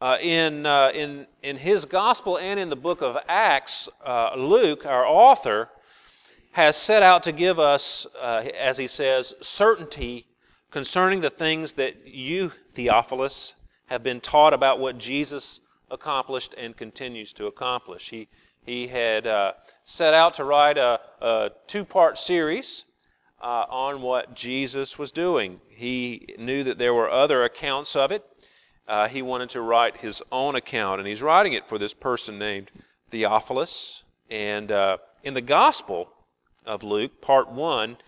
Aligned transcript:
Uh, 0.00 0.16
in, 0.22 0.64
uh, 0.64 0.90
in, 0.94 1.26
in 1.42 1.58
his 1.58 1.84
gospel 1.84 2.38
and 2.38 2.58
in 2.58 2.70
the 2.70 2.76
book 2.76 3.02
of 3.02 3.16
Acts, 3.28 3.86
uh, 4.04 4.34
Luke, 4.34 4.86
our 4.86 5.06
author, 5.06 5.68
has 6.52 6.74
set 6.74 7.02
out 7.02 7.22
to 7.24 7.32
give 7.32 7.58
us, 7.58 8.06
uh, 8.20 8.42
as 8.58 8.78
he 8.78 8.86
says, 8.86 9.34
certainty 9.42 10.26
concerning 10.70 11.20
the 11.20 11.28
things 11.28 11.72
that 11.72 12.06
you, 12.06 12.50
Theophilus, 12.74 13.54
have 13.86 14.02
been 14.02 14.22
taught 14.22 14.54
about 14.54 14.78
what 14.78 14.96
Jesus 14.96 15.60
accomplished 15.90 16.54
and 16.56 16.74
continues 16.76 17.34
to 17.34 17.46
accomplish. 17.46 18.08
He, 18.08 18.28
he 18.64 18.86
had 18.86 19.26
uh, 19.26 19.52
set 19.84 20.14
out 20.14 20.34
to 20.34 20.44
write 20.44 20.78
a, 20.78 20.98
a 21.20 21.50
two 21.66 21.84
part 21.84 22.18
series 22.18 22.84
uh, 23.42 23.64
on 23.68 24.00
what 24.00 24.34
Jesus 24.34 24.98
was 24.98 25.12
doing. 25.12 25.60
He 25.68 26.34
knew 26.38 26.64
that 26.64 26.78
there 26.78 26.94
were 26.94 27.10
other 27.10 27.44
accounts 27.44 27.94
of 27.96 28.12
it 28.12 28.24
uh, 28.90 29.08
he 29.08 29.22
wanted 29.22 29.48
to 29.50 29.60
write 29.60 29.98
his 29.98 30.20
own 30.32 30.56
account, 30.56 30.98
and 30.98 31.08
he's 31.08 31.22
writing 31.22 31.52
it 31.52 31.68
for 31.68 31.78
this 31.78 31.94
person 31.94 32.40
named 32.40 32.72
Theophilus. 33.12 34.02
And 34.28 34.72
uh, 34.72 34.96
in 35.22 35.34
the 35.34 35.40
Gospel 35.40 36.08
of 36.66 36.82
Luke, 36.82 37.20
part 37.20 37.48
1, 37.52 37.98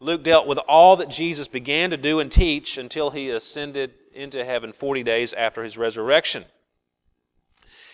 Luke 0.00 0.24
dealt 0.24 0.46
with 0.46 0.56
all 0.66 0.96
that 0.96 1.10
Jesus 1.10 1.46
began 1.46 1.90
to 1.90 1.98
do 1.98 2.20
and 2.20 2.32
teach 2.32 2.78
until 2.78 3.10
he 3.10 3.28
ascended 3.28 3.92
into 4.14 4.46
heaven 4.46 4.72
40 4.72 5.02
days 5.02 5.34
after 5.34 5.62
his 5.62 5.76
resurrection. 5.76 6.46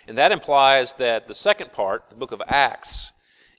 And 0.06 0.16
that 0.16 0.30
implies 0.30 0.92
that 0.98 1.26
the 1.26 1.34
second 1.34 1.72
part, 1.72 2.10
the 2.10 2.16
book 2.16 2.30
of 2.30 2.40
Acts, 2.46 3.10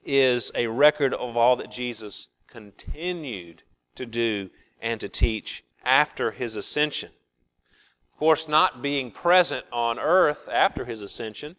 is 0.02 0.50
a 0.54 0.68
record 0.68 1.12
of 1.12 1.36
all 1.36 1.56
that 1.56 1.70
Jesus 1.70 2.28
continued 2.48 3.64
to 3.96 4.06
do 4.06 4.48
and 4.80 4.98
to 5.00 5.10
teach 5.10 5.62
after 5.84 6.30
his 6.30 6.56
ascension. 6.56 7.10
Of 8.16 8.20
course, 8.20 8.48
not 8.48 8.80
being 8.80 9.10
present 9.10 9.66
on 9.70 9.98
earth 9.98 10.48
after 10.50 10.86
his 10.86 11.02
ascension, 11.02 11.54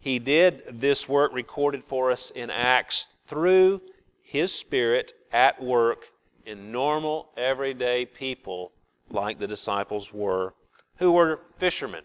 he 0.00 0.18
did 0.18 0.80
this 0.80 1.06
work 1.06 1.34
recorded 1.34 1.84
for 1.84 2.10
us 2.10 2.32
in 2.34 2.48
Acts 2.48 3.06
through 3.26 3.82
his 4.22 4.50
Spirit 4.50 5.12
at 5.30 5.62
work 5.62 6.06
in 6.46 6.72
normal, 6.72 7.28
everyday 7.36 8.06
people 8.06 8.72
like 9.10 9.38
the 9.38 9.46
disciples 9.46 10.10
were, 10.10 10.54
who 10.96 11.12
were 11.12 11.40
fishermen 11.58 12.04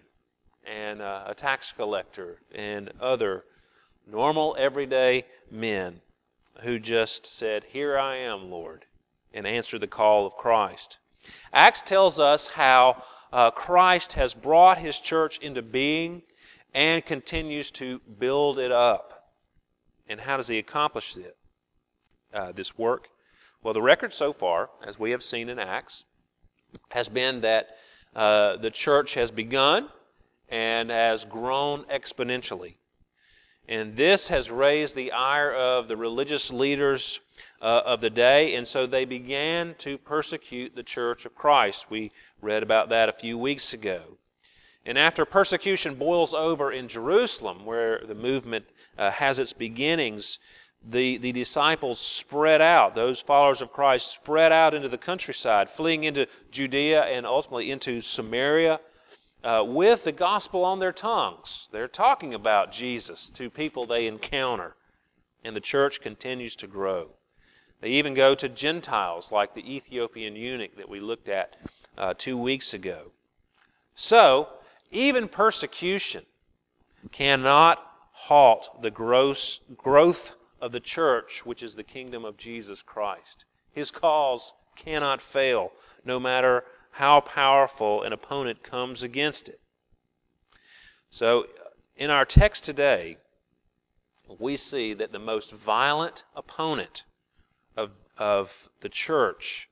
and 0.66 1.02
uh, 1.02 1.24
a 1.28 1.34
tax 1.34 1.72
collector 1.72 2.40
and 2.54 2.92
other 3.00 3.46
normal, 4.06 4.54
everyday 4.60 5.24
men 5.50 6.02
who 6.62 6.78
just 6.78 7.26
said, 7.26 7.64
Here 7.64 7.98
I 7.98 8.18
am, 8.18 8.52
Lord, 8.52 8.84
and 9.34 9.48
answered 9.48 9.80
the 9.80 9.88
call 9.88 10.28
of 10.28 10.34
Christ. 10.34 10.98
Acts 11.54 11.84
tells 11.84 12.20
us 12.20 12.48
how 12.48 13.02
uh, 13.34 13.50
Christ 13.50 14.14
has 14.14 14.36
brought 14.36 14.78
his 14.78 14.98
church 15.00 15.40
into 15.42 15.64
being 15.64 16.22
and 16.74 17.04
continues 17.04 17.72
to 17.72 18.00
build 18.20 18.60
it 18.60 18.72
up. 18.72 19.34
And 20.08 20.20
how 20.20 20.38
does 20.38 20.48
he 20.48 20.60
accomplish 20.60 21.18
it, 21.18 21.36
uh, 22.32 22.52
this 22.52 22.78
work? 22.78 23.08
Well, 23.64 23.74
the 23.74 23.82
record 23.82 24.14
so 24.14 24.34
far, 24.34 24.70
as 24.86 25.00
we 25.00 25.12
have 25.12 25.24
seen 25.24 25.50
in 25.50 25.58
Acts, 25.58 26.04
has 26.90 27.10
been 27.10 27.42
that 27.42 27.68
uh, 28.16 28.58
the 28.58 28.70
church 28.70 29.16
has 29.16 29.32
begun 29.32 29.90
and 30.50 30.92
has 30.92 31.26
grown 31.26 31.86
exponentially. 31.86 32.76
And 33.68 33.96
this 33.96 34.28
has 34.28 34.50
raised 34.50 34.96
the 34.96 35.12
ire 35.14 35.54
of 35.54 35.88
the 35.88 35.96
religious 35.96 36.52
leaders 36.52 37.20
uh, 37.62 37.82
of 37.86 38.02
the 38.02 38.10
day, 38.10 38.56
and 38.56 38.68
so 38.68 38.86
they 38.86 39.06
began 39.06 39.76
to 39.80 39.98
persecute 39.98 40.76
the 40.76 40.84
church 40.84 41.26
of 41.26 41.34
Christ. 41.34 41.86
We 41.90 42.12
read 42.42 42.62
about 42.62 42.90
that 42.90 43.08
a 43.08 43.14
few 43.14 43.38
weeks 43.38 43.72
ago. 43.72 44.18
And 44.86 44.98
after 44.98 45.24
persecution 45.24 45.96
boils 45.96 46.34
over 46.34 46.74
in 46.74 46.90
Jerusalem, 46.90 47.66
where 47.66 48.02
the 48.06 48.16
movement 48.16 48.66
uh, 48.98 49.12
has 49.12 49.40
its 49.40 49.54
beginnings, 49.54 50.40
the, 50.86 51.18
the 51.18 51.32
disciples 51.32 52.02
spread 52.02 52.60
out, 52.60 52.96
those 52.96 53.22
followers 53.22 53.62
of 53.62 53.72
Christ 53.72 54.12
spread 54.12 54.52
out 54.52 54.74
into 54.74 54.90
the 54.90 54.98
countryside, 54.98 55.70
fleeing 55.70 56.04
into 56.04 56.28
Judea 56.52 57.04
and 57.04 57.26
ultimately 57.26 57.72
into 57.72 58.02
Samaria 58.02 58.82
uh, 59.44 59.64
with 59.66 60.04
the 60.04 60.12
gospel 60.12 60.64
on 60.64 60.80
their 60.80 60.94
tongues. 60.94 61.70
They're 61.72 61.88
talking 61.88 62.34
about 62.34 62.72
Jesus 62.72 63.30
to 63.36 63.50
people 63.50 63.86
they 63.86 64.08
encounter, 64.08 64.76
and 65.44 65.56
the 65.56 65.62
church 65.62 66.02
continues 66.02 66.56
to 66.58 66.68
grow. 66.68 67.10
They 67.82 67.90
even 67.90 68.14
go 68.14 68.34
to 68.36 68.48
Gentiles 68.48 69.32
like 69.32 69.54
the 69.54 69.76
Ethiopian 69.76 70.36
eunuch 70.36 70.78
that 70.78 70.88
we 70.88 71.02
looked 71.02 71.28
at 71.28 71.58
uh, 71.98 72.14
two 72.18 72.38
weeks 72.38 72.74
ago. 72.74 73.12
So, 73.96 74.48
even 74.92 75.28
persecution 75.28 76.26
cannot 77.12 77.80
halt 78.12 78.82
the 78.82 78.92
gross 78.92 79.60
growth 79.76 80.32
of 80.62 80.72
the 80.72 80.80
church, 80.80 81.42
which 81.46 81.62
is 81.62 81.76
the 81.76 81.84
kingdom 81.84 82.24
of 82.24 82.38
Jesus 82.38 82.82
Christ. 82.82 83.44
His 83.74 83.92
cause 83.92 84.54
cannot 84.78 85.22
fail, 85.22 85.72
no 86.06 86.20
matter 86.20 86.64
how 86.94 87.20
powerful 87.22 88.04
an 88.04 88.14
opponent 88.14 88.64
comes 88.64 89.02
against 89.02 89.50
it. 89.50 89.60
So, 91.10 91.48
in 91.96 92.10
our 92.10 92.26
text 92.26 92.64
today, 92.64 93.18
we 94.40 94.58
see 94.58 94.94
that 94.94 95.12
the 95.12 95.20
most 95.20 95.52
violent 95.52 96.24
opponent 96.36 97.04
of, 97.76 97.92
of 98.18 98.52
the 98.82 98.90
church 98.90 99.70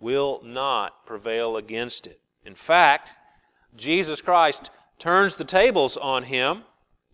will 0.00 0.40
not 0.44 1.06
prevail 1.06 1.56
against 1.56 2.06
it. 2.06 2.20
In 2.44 2.54
fact, 2.54 3.10
Jesus 3.76 4.20
Christ 4.20 4.70
turns 4.98 5.36
the 5.36 5.44
tables 5.44 5.96
on 5.96 6.24
him, 6.24 6.64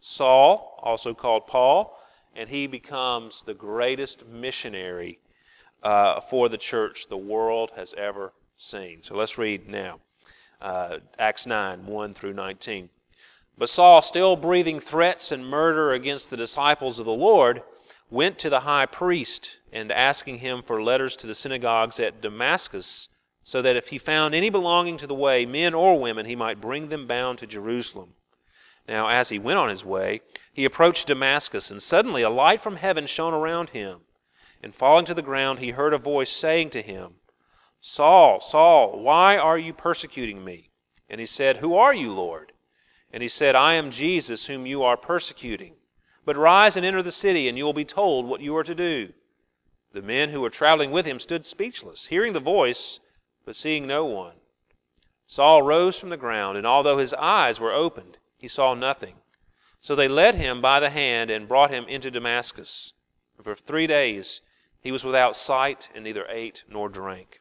Saul, 0.01 0.81
also 0.83 1.13
called 1.15 1.47
Paul, 1.47 1.99
and 2.35 2.49
he 2.49 2.67
becomes 2.67 3.43
the 3.43 3.55
greatest 3.55 4.27
missionary 4.27 5.19
uh, 5.83 6.21
for 6.23 6.49
the 6.49 6.59
church 6.59 7.07
the 7.09 7.17
world 7.17 7.73
has 7.77 7.93
ever 7.99 8.33
seen. 8.63 9.03
So 9.03 9.15
let's 9.15 9.39
read 9.39 9.69
now 9.69 10.01
uh, 10.63 10.99
Acts 11.19 11.45
9 11.47 11.87
1 11.87 12.15
through 12.15 12.33
19. 12.33 12.89
But 13.59 13.69
Saul, 13.69 14.01
still 14.01 14.37
breathing 14.37 14.81
threats 14.81 15.31
and 15.31 15.47
murder 15.47 15.93
against 15.93 16.31
the 16.31 16.37
disciples 16.37 16.99
of 16.99 17.05
the 17.05 17.13
Lord, 17.13 17.63
went 18.11 18.39
to 18.39 18.51
the 18.51 18.61
high 18.61 18.87
priest 18.87 19.59
and 19.73 19.93
asking 19.93 20.39
him 20.39 20.63
for 20.63 20.83
letters 20.83 21.17
to 21.17 21.27
the 21.27 21.35
synagogues 21.35 22.01
at 22.01 22.23
Damascus, 22.23 23.09
so 23.45 23.61
that 23.61 23.77
if 23.77 23.89
he 23.89 23.99
found 23.99 24.35
any 24.35 24.51
belonging 24.51 24.97
to 24.99 25.07
the 25.07 25.15
way, 25.15 25.45
men 25.45 25.75
or 25.75 26.01
women, 26.01 26.27
he 26.27 26.37
might 26.37 26.61
bring 26.61 26.89
them 26.89 27.07
bound 27.07 27.39
to 27.39 27.47
Jerusalem. 27.47 28.15
Now, 28.89 29.09
as 29.09 29.29
he 29.29 29.39
went 29.39 29.59
on 29.59 29.69
his 29.69 29.85
way, 29.85 30.23
he 30.53 30.65
approached 30.65 31.07
Damascus, 31.07 31.71
and 31.71 31.83
suddenly 31.83 32.23
a 32.23 32.31
light 32.31 32.63
from 32.63 32.77
heaven 32.77 33.07
shone 33.07 33.35
around 33.35 33.71
him. 33.71 34.01
And 34.63 34.75
falling 34.75 35.05
to 35.07 35.15
the 35.15 35.23
ground, 35.23 35.59
he 35.59 35.71
heard 35.71 35.93
a 35.93 35.99
voice 35.99 36.31
saying 36.31 36.71
to 36.71 36.83
him, 36.83 37.17
Saul, 37.85 38.39
Saul, 38.39 39.01
why 39.01 39.37
are 39.37 39.59
you 39.59 39.73
persecuting 39.73 40.45
me? 40.45 40.71
And 41.11 41.19
he 41.19 41.27
said, 41.27 41.57
Who 41.57 41.75
are 41.75 41.93
you, 41.93 42.13
Lord? 42.13 42.53
And 43.13 43.25
he 43.25 43.29
said, 43.29 43.57
I 43.57 43.75
am 43.75 43.91
Jesus, 43.91 44.47
whom 44.47 44.67
you 44.67 44.85
are 44.85 44.97
persecuting. 44.97 45.75
But 46.25 46.37
rise 46.37 46.77
and 46.77 46.87
enter 46.87 47.03
the 47.03 47.11
city, 47.11 47.49
and 47.49 47.59
you 47.59 47.65
will 47.65 47.73
be 47.73 47.85
told 47.85 48.25
what 48.25 48.41
you 48.41 48.57
are 48.57 48.63
to 48.63 48.75
do. 48.77 49.13
The 49.93 50.01
men 50.01 50.31
who 50.31 50.41
were 50.41 50.49
traveling 50.49 50.93
with 50.93 51.07
him 51.07 51.19
stood 51.19 51.45
speechless, 51.45 52.07
hearing 52.07 52.35
the 52.35 52.39
voice, 52.39 53.01
but 53.45 53.57
seeing 53.57 53.89
no 53.89 54.05
one. 54.05 54.37
Saul 55.27 55.63
rose 55.63 55.99
from 55.99 56.11
the 56.11 56.17
ground, 56.17 56.57
and 56.57 56.67
although 56.67 56.99
his 56.99 57.13
eyes 57.15 57.59
were 57.59 57.73
opened, 57.73 58.17
he 58.39 58.47
saw 58.47 58.75
nothing. 58.75 59.17
So 59.81 59.97
they 59.97 60.07
led 60.07 60.37
him 60.37 60.61
by 60.61 60.79
the 60.79 60.91
hand 60.91 61.31
and 61.33 61.49
brought 61.49 61.73
him 61.73 61.89
into 61.89 62.13
Damascus. 62.13 62.93
And 63.37 63.45
for 63.45 63.57
three 63.57 63.89
days 63.89 64.41
he 64.81 64.93
was 64.93 65.03
without 65.03 65.35
sight, 65.35 65.89
and 65.97 66.05
neither 66.05 66.29
ate 66.29 66.63
nor 66.69 66.89
drank. 66.89 67.41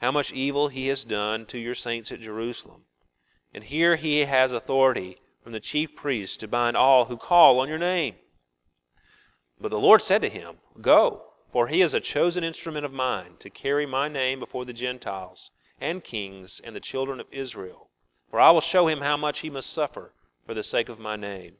how 0.00 0.10
much 0.10 0.32
evil 0.32 0.68
he 0.68 0.86
has 0.88 1.04
done 1.04 1.46
to 1.46 1.58
your 1.58 1.74
saints 1.74 2.10
at 2.10 2.20
Jerusalem. 2.20 2.82
And 3.52 3.64
here 3.64 3.96
he 3.96 4.20
has 4.20 4.52
authority 4.52 5.18
from 5.42 5.52
the 5.52 5.60
chief 5.60 5.94
priests 5.94 6.36
to 6.38 6.48
bind 6.48 6.76
all 6.76 7.06
who 7.06 7.16
call 7.16 7.60
on 7.60 7.68
your 7.68 7.78
name. 7.78 8.16
But 9.60 9.70
the 9.70 9.78
Lord 9.78 10.00
said 10.00 10.22
to 10.22 10.30
him, 10.30 10.56
Go, 10.80 11.24
for 11.52 11.68
he 11.68 11.82
is 11.82 11.92
a 11.92 12.00
chosen 12.00 12.44
instrument 12.44 12.86
of 12.86 12.92
mine 12.92 13.36
to 13.40 13.50
carry 13.50 13.84
my 13.84 14.08
name 14.08 14.38
before 14.38 14.64
the 14.64 14.72
Gentiles 14.72 15.50
and 15.80 16.04
kings 16.04 16.60
and 16.64 16.74
the 16.74 16.80
children 16.80 17.20
of 17.20 17.26
Israel. 17.32 17.88
for 18.30 18.38
I 18.38 18.50
will 18.52 18.60
show 18.60 18.86
him 18.86 19.00
how 19.00 19.16
much 19.16 19.40
he 19.40 19.50
must 19.50 19.72
suffer 19.72 20.12
for 20.46 20.54
the 20.54 20.62
sake 20.62 20.88
of 20.88 21.00
my 21.00 21.16
name. 21.16 21.56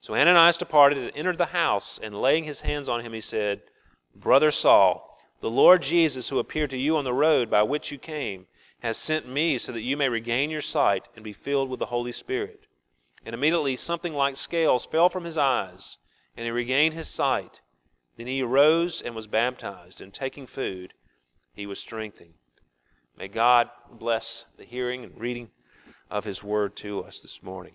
So 0.00 0.14
Ananias 0.14 0.56
departed 0.56 0.98
and 0.98 1.12
entered 1.14 1.36
the 1.36 1.46
house, 1.46 2.00
and 2.02 2.22
laying 2.22 2.44
his 2.44 2.62
hands 2.62 2.88
on 2.88 3.02
him, 3.02 3.12
he 3.12 3.20
said, 3.20 3.60
Brother 4.14 4.50
Saul, 4.50 5.09
the 5.40 5.50
Lord 5.50 5.82
Jesus, 5.82 6.28
who 6.28 6.38
appeared 6.38 6.70
to 6.70 6.76
you 6.76 6.96
on 6.96 7.04
the 7.04 7.12
road 7.12 7.50
by 7.50 7.62
which 7.62 7.90
you 7.90 7.98
came, 7.98 8.46
has 8.80 8.96
sent 8.96 9.28
me 9.28 9.58
so 9.58 9.72
that 9.72 9.82
you 9.82 9.96
may 9.96 10.08
regain 10.08 10.50
your 10.50 10.60
sight 10.60 11.08
and 11.14 11.24
be 11.24 11.32
filled 11.32 11.68
with 11.68 11.78
the 11.78 11.86
Holy 11.86 12.12
Spirit. 12.12 12.60
And 13.24 13.34
immediately 13.34 13.76
something 13.76 14.14
like 14.14 14.36
scales 14.36 14.86
fell 14.86 15.08
from 15.08 15.24
his 15.24 15.36
eyes, 15.36 15.98
and 16.36 16.44
he 16.44 16.50
regained 16.50 16.94
his 16.94 17.08
sight. 17.08 17.60
Then 18.16 18.26
he 18.26 18.42
arose 18.42 19.02
and 19.02 19.14
was 19.14 19.26
baptized, 19.26 20.00
and 20.00 20.12
taking 20.12 20.46
food, 20.46 20.94
he 21.54 21.66
was 21.66 21.78
strengthened. 21.78 22.34
May 23.16 23.28
God 23.28 23.68
bless 23.90 24.46
the 24.56 24.64
hearing 24.64 25.04
and 25.04 25.18
reading 25.18 25.50
of 26.10 26.24
his 26.24 26.42
word 26.42 26.76
to 26.76 27.04
us 27.04 27.20
this 27.20 27.42
morning. 27.42 27.74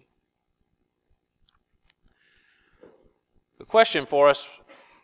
The 3.60 3.66
question 3.66 4.06
for 4.06 4.28
us 4.28 4.44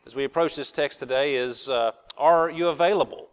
as 0.06 0.16
we 0.16 0.26
approach 0.26 0.56
this 0.56 0.72
text 0.72 1.00
today 1.00 1.36
is 1.36 1.70
uh, 1.70 1.92
Are 2.18 2.50
you 2.50 2.68
available? 2.68 3.30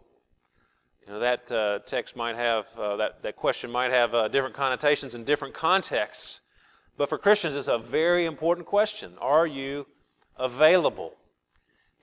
You 1.05 1.13
know, 1.13 1.19
that 1.19 1.51
uh, 1.51 1.79
text 1.87 2.15
might 2.15 2.35
have, 2.35 2.65
uh, 2.77 2.95
that, 2.97 3.23
that 3.23 3.35
question 3.35 3.71
might 3.71 3.91
have 3.91 4.13
uh, 4.13 4.27
different 4.27 4.55
connotations 4.55 5.15
in 5.15 5.25
different 5.25 5.53
contexts. 5.53 6.39
But 6.97 7.09
for 7.09 7.17
Christians, 7.17 7.55
it's 7.55 7.67
a 7.67 7.77
very 7.79 8.25
important 8.25 8.67
question. 8.67 9.13
Are 9.19 9.47
you 9.47 9.85
available? 10.37 11.13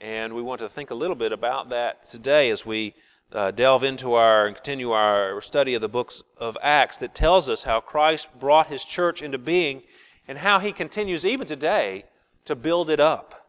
And 0.00 0.34
we 0.34 0.42
want 0.42 0.60
to 0.60 0.68
think 0.68 0.90
a 0.90 0.94
little 0.94 1.16
bit 1.16 1.32
about 1.32 1.70
that 1.70 2.10
today 2.10 2.50
as 2.50 2.66
we 2.66 2.94
uh, 3.32 3.50
delve 3.50 3.82
into 3.82 4.14
our 4.14 4.46
and 4.46 4.56
continue 4.56 4.90
our 4.90 5.40
study 5.40 5.74
of 5.74 5.80
the 5.80 5.88
books 5.88 6.22
of 6.36 6.56
Acts 6.62 6.96
that 6.98 7.14
tells 7.14 7.48
us 7.48 7.62
how 7.62 7.80
Christ 7.80 8.28
brought 8.38 8.68
his 8.68 8.84
church 8.84 9.22
into 9.22 9.38
being 9.38 9.82
and 10.28 10.38
how 10.38 10.58
he 10.58 10.72
continues 10.72 11.24
even 11.24 11.46
today 11.46 12.04
to 12.44 12.54
build 12.54 12.90
it 12.90 13.00
up. 13.00 13.48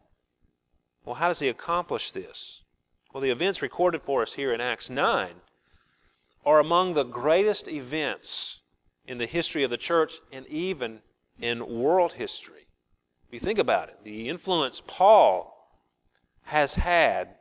Well, 1.04 1.16
how 1.16 1.28
does 1.28 1.40
he 1.40 1.48
accomplish 1.48 2.10
this? 2.12 2.62
Well, 3.12 3.22
the 3.22 3.30
events 3.30 3.62
recorded 3.62 4.02
for 4.02 4.20
us 4.20 4.34
here 4.34 4.52
in 4.52 4.60
Acts 4.60 4.90
9 4.90 5.40
are 6.44 6.60
among 6.60 6.92
the 6.92 7.04
greatest 7.04 7.66
events 7.66 8.60
in 9.06 9.16
the 9.16 9.26
history 9.26 9.64
of 9.64 9.70
the 9.70 9.78
church 9.78 10.12
and 10.30 10.46
even 10.46 11.00
in 11.40 11.80
world 11.80 12.12
history. 12.12 12.66
If 13.26 13.32
you 13.32 13.40
think 13.40 13.58
about 13.58 13.88
it, 13.88 14.04
the 14.04 14.28
influence 14.28 14.82
Paul 14.86 15.54
has 16.42 16.74
had 16.74 17.36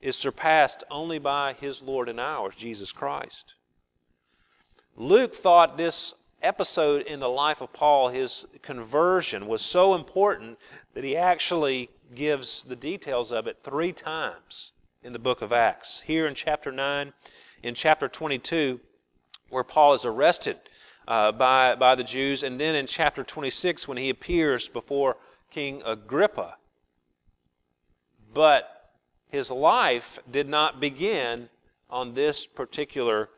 is 0.00 0.14
surpassed 0.14 0.84
only 0.88 1.18
by 1.18 1.54
his 1.54 1.82
Lord 1.82 2.08
and 2.08 2.20
ours, 2.20 2.54
Jesus 2.56 2.92
Christ. 2.92 3.54
Luke 4.96 5.34
thought 5.34 5.76
this 5.76 6.14
episode 6.42 7.02
in 7.02 7.18
the 7.18 7.28
life 7.28 7.60
of 7.60 7.72
Paul, 7.72 8.08
his 8.08 8.46
conversion, 8.62 9.48
was 9.48 9.62
so 9.62 9.94
important 9.94 10.58
that 10.94 11.02
he 11.02 11.16
actually 11.16 11.90
gives 12.14 12.62
the 12.64 12.76
details 12.76 13.32
of 13.32 13.48
it 13.48 13.58
three 13.64 13.92
times 13.92 14.72
in 15.02 15.12
the 15.12 15.18
book 15.18 15.42
of 15.42 15.52
Acts. 15.52 16.02
Here 16.06 16.26
in 16.26 16.34
chapter 16.34 16.72
9, 16.72 17.12
in 17.62 17.74
chapter 17.74 18.08
22, 18.08 18.80
where 19.48 19.64
Paul 19.64 19.94
is 19.94 20.04
arrested 20.04 20.58
uh, 21.06 21.32
by, 21.32 21.74
by 21.76 21.94
the 21.94 22.04
Jews, 22.04 22.42
and 22.42 22.60
then 22.60 22.74
in 22.74 22.86
chapter 22.86 23.22
26, 23.22 23.86
when 23.86 23.96
he 23.96 24.10
appears 24.10 24.68
before 24.68 25.16
King 25.50 25.82
Agrippa. 25.86 26.56
But 28.34 28.64
his 29.28 29.50
life 29.50 30.18
did 30.30 30.48
not 30.48 30.80
begin 30.80 31.48
on 31.88 32.14
this 32.14 32.46
particular 32.46 33.28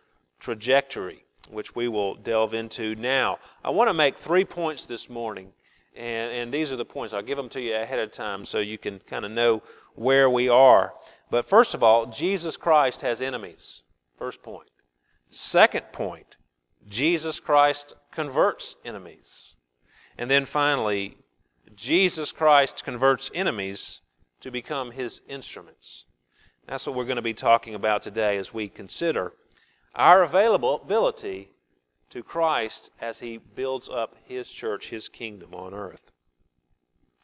trajectory, 0.41 1.25
which 1.51 1.75
we 1.75 1.89
will 1.89 2.15
delve 2.15 2.55
into 2.55 2.95
now. 2.97 3.39
I 3.63 3.71
want 3.71 3.89
to 3.89 3.95
make 3.95 4.19
three 4.19 4.45
points 4.45 4.87
this 4.87 5.09
morning, 5.09 5.53
and, 5.95 6.33
and 6.33 6.55
these 6.55 6.73
are 6.73 6.77
the 6.77 6.85
points. 6.85 7.13
I'll 7.13 7.23
give 7.23 7.37
them 7.37 7.51
to 7.51 7.61
you 7.61 7.77
ahead 7.77 7.99
of 7.99 8.13
time 8.13 8.45
so 8.45 8.59
you 8.59 8.79
can 8.79 9.01
kind 9.01 9.25
of 9.25 9.31
know 9.31 9.63
where 9.95 10.31
we 10.31 10.49
are. 10.49 10.93
But 11.31 11.49
first 11.49 11.75
of 11.75 11.83
all, 11.83 12.07
Jesus 12.07 12.57
Christ 12.57 13.03
has 13.03 13.23
enemies. 13.23 13.83
First 14.19 14.43
point. 14.43 14.69
Second 15.31 15.87
point, 15.93 16.37
Jesus 16.89 17.39
Christ 17.39 17.95
converts 18.13 18.77
enemies. 18.85 19.55
And 20.19 20.31
then 20.31 20.45
finally, 20.45 21.17
Jesus 21.77 22.33
Christ 22.33 22.85
converts 22.85 23.31
enemies 23.35 24.01
to 24.41 24.51
become 24.51 24.91
his 24.91 25.21
instruments. 25.29 26.05
That's 26.67 26.87
what 26.87 26.97
we're 26.97 27.05
going 27.05 27.17
to 27.17 27.23
be 27.23 27.35
talking 27.35 27.75
about 27.75 28.03
today 28.03 28.37
as 28.37 28.53
we 28.53 28.69
consider 28.69 29.33
our 29.95 30.23
availability 30.23 31.51
to 32.11 32.23
Christ 32.23 32.91
as 33.01 33.21
he 33.21 33.39
builds 33.39 33.89
up 33.89 34.17
his 34.25 34.49
church, 34.49 34.89
his 34.91 35.09
kingdom 35.09 35.55
on 35.55 35.75
earth. 35.75 36.11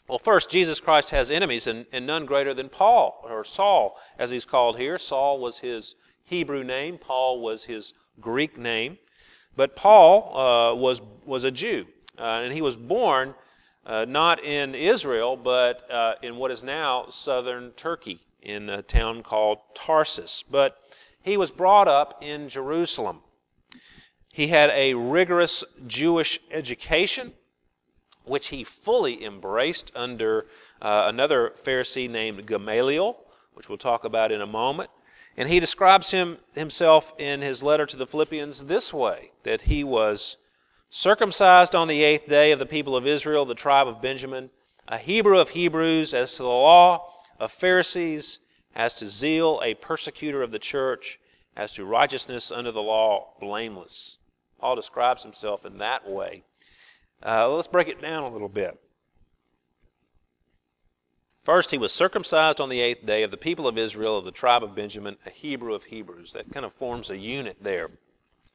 Well, 0.09 0.21
first, 0.21 0.51
Jesus 0.51 0.79
Christ 0.79 1.11
has 1.11 1.31
enemies, 1.31 1.67
and, 1.67 1.87
and 1.93 2.07
none 2.07 2.27
greater 2.27 2.55
than 2.55 2.69
Paul, 2.69 3.25
or 3.29 3.45
Saul, 3.45 3.97
as 4.19 4.31
he's 4.31 4.45
called 4.45 4.79
here. 4.79 4.99
Saul 4.99 5.41
was 5.41 5.59
his 5.59 5.97
Hebrew 6.25 6.63
name, 6.63 6.99
Paul 6.99 7.41
was 7.41 7.65
his 7.65 7.93
Greek 8.21 8.57
name. 8.57 8.99
But 9.57 9.75
Paul 9.75 10.37
uh, 10.37 10.75
was, 10.75 11.01
was 11.25 11.45
a 11.45 11.51
Jew, 11.51 11.87
uh, 12.19 12.23
and 12.23 12.53
he 12.53 12.63
was 12.63 12.77
born 12.77 13.35
uh, 13.85 14.05
not 14.05 14.45
in 14.45 14.75
Israel, 14.75 15.37
but 15.37 15.91
uh, 15.91 16.15
in 16.23 16.37
what 16.37 16.51
is 16.51 16.63
now 16.63 17.07
southern 17.09 17.73
Turkey, 17.73 18.21
in 18.43 18.69
a 18.69 18.83
town 18.83 19.23
called 19.23 19.59
Tarsus. 19.75 20.45
But 20.51 20.77
he 21.23 21.37
was 21.37 21.51
brought 21.51 21.89
up 21.89 22.23
in 22.23 22.49
Jerusalem. 22.49 23.23
He 24.33 24.49
had 24.49 24.71
a 24.71 24.95
rigorous 24.95 25.65
Jewish 25.87 26.39
education, 26.51 27.33
which 28.27 28.49
he 28.49 28.65
fully 28.65 29.25
embraced 29.25 29.91
under 29.95 30.47
uh, 30.83 31.05
another 31.07 31.53
Pharisee 31.65 32.11
named 32.11 32.47
Gamaliel, 32.47 33.17
which 33.55 33.69
we'll 33.69 33.79
talk 33.79 34.05
about 34.05 34.33
in 34.33 34.41
a 34.41 34.47
moment. 34.47 34.91
And 35.37 35.49
he 35.49 35.61
describes 35.61 36.11
him 36.11 36.39
himself 36.55 37.13
in 37.19 37.41
his 37.43 37.63
letter 37.63 37.87
to 37.87 37.97
the 37.97 38.07
Philippians 38.07 38.65
this 38.65 38.93
way 38.93 39.31
that 39.45 39.63
he 39.63 39.85
was 39.85 40.37
circumcised 40.91 41.75
on 41.75 41.89
the 41.89 42.03
eighth 42.03 42.29
day 42.29 42.53
of 42.53 42.59
the 42.59 42.67
people 42.67 42.97
of 42.97 43.07
Israel, 43.07 43.45
the 43.45 43.55
tribe 43.55 43.87
of 43.87 44.01
Benjamin, 44.01 44.51
a 44.89 44.99
Hebrew 44.99 45.39
of 45.39 45.51
Hebrews, 45.51 46.15
as 46.15 46.33
to 46.33 46.43
the 46.43 46.49
law, 46.49 47.13
of 47.39 47.53
Pharisees, 47.53 48.39
as 48.75 48.95
to 48.95 49.09
zeal, 49.09 49.61
a 49.63 49.75
persecutor 49.75 50.43
of 50.43 50.51
the 50.51 50.59
church, 50.59 51.19
as 51.57 51.73
to 51.73 51.85
righteousness 51.85 52.51
under 52.51 52.73
the 52.73 52.83
law, 52.83 53.35
blameless. 53.41 54.19
Paul 54.59 54.77
describes 54.77 55.23
himself 55.23 55.65
in 55.65 55.79
that 55.79 56.09
way. 56.09 56.45
Uh, 57.25 57.49
let's 57.51 57.69
break 57.69 57.89
it 57.89 58.01
down 58.01 58.25
a 58.25 58.29
little 58.29 58.49
bit. 58.49 58.79
First, 61.45 61.71
he 61.71 61.79
was 61.79 61.93
circumcised 61.93 62.61
on 62.61 62.69
the 62.69 62.81
eighth 62.81 63.07
day 63.07 63.23
of 63.23 63.31
the 63.31 63.37
people 63.37 63.69
of 63.69 63.79
Israel, 63.79 64.19
of 64.19 64.25
the 64.25 64.33
tribe 64.33 64.65
of 64.65 64.75
Benjamin, 64.75 65.17
a 65.25 65.31
Hebrew 65.31 65.75
of 65.75 65.85
Hebrews. 65.85 66.33
That 66.33 66.53
kind 66.53 66.67
of 66.67 66.73
forms 66.75 67.09
a 67.11 67.17
unit 67.17 67.57
there 67.63 67.91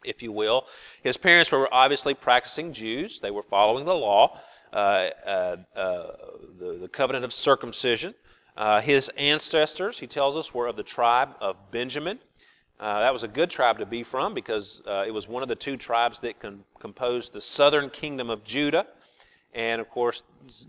if 0.03 0.21
you 0.21 0.31
will. 0.31 0.65
His 1.03 1.17
parents 1.17 1.51
were 1.51 1.71
obviously 1.74 2.13
practicing 2.13 2.74
Jews, 2.74 3.19
they 3.21 3.31
were 3.31 3.43
following 3.43 3.85
the 3.85 3.93
law, 3.93 4.39
uh, 4.74 4.75
uh, 4.75 5.57
uh, 5.75 6.12
the, 6.59 6.77
the, 6.81 6.88
covenant 6.88 7.25
of 7.25 7.33
circumcision. 7.33 8.15
Uh, 8.55 8.81
his 8.81 9.09
ancestors, 9.17 10.00
he 10.00 10.07
tells 10.07 10.38
us, 10.38 10.53
were 10.53 10.67
of 10.67 10.75
the 10.75 10.83
tribe 10.83 11.29
of 11.39 11.55
Benjamin. 11.71 12.19
Uh, 12.81 13.01
that 13.01 13.13
was 13.13 13.21
a 13.21 13.27
good 13.27 13.51
tribe 13.51 13.77
to 13.77 13.85
be 13.85 14.03
from 14.03 14.33
because 14.33 14.81
uh, 14.88 15.03
it 15.05 15.11
was 15.11 15.27
one 15.27 15.43
of 15.43 15.50
the 15.50 15.55
two 15.55 15.77
tribes 15.77 16.19
that 16.21 16.39
com- 16.39 16.63
composed 16.79 17.31
the 17.31 17.39
southern 17.39 17.91
kingdom 17.91 18.31
of 18.31 18.43
Judah. 18.43 18.88
And 19.53 19.79
of 19.79 19.88
course, 19.89 20.23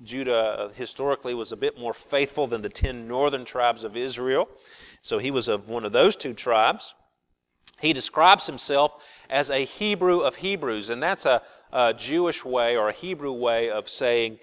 Judah 0.04 0.70
historically 0.74 1.32
was 1.32 1.52
a 1.52 1.56
bit 1.56 1.78
more 1.78 1.94
faithful 2.10 2.46
than 2.46 2.60
the 2.60 2.68
ten 2.68 3.08
northern 3.08 3.46
tribes 3.46 3.82
of 3.82 3.96
Israel. 3.96 4.46
So 5.00 5.18
he 5.18 5.30
was 5.30 5.48
of 5.48 5.68
one 5.68 5.86
of 5.86 5.92
those 5.92 6.14
two 6.14 6.34
tribes. 6.34 6.94
He 7.80 7.94
describes 7.94 8.46
himself 8.46 8.92
as 9.30 9.50
a 9.50 9.64
Hebrew 9.64 10.20
of 10.20 10.36
Hebrews, 10.36 10.90
and 10.90 11.02
that's 11.02 11.24
a, 11.24 11.40
a, 11.72 11.94
Jewish 11.94 12.44
way 12.44 12.76
or 12.76 12.90
a 12.90 12.92
Hebrew 12.92 13.32
way 13.32 13.70
of 13.70 13.88
saying 13.88 14.38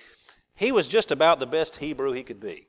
he 0.55 0.71
was 0.71 0.87
just 0.87 1.11
about 1.11 1.39
the 1.39 1.45
best 1.45 1.75
Hebrew 1.75 2.13
he 2.13 2.23
could 2.23 2.39
be. 2.39 2.68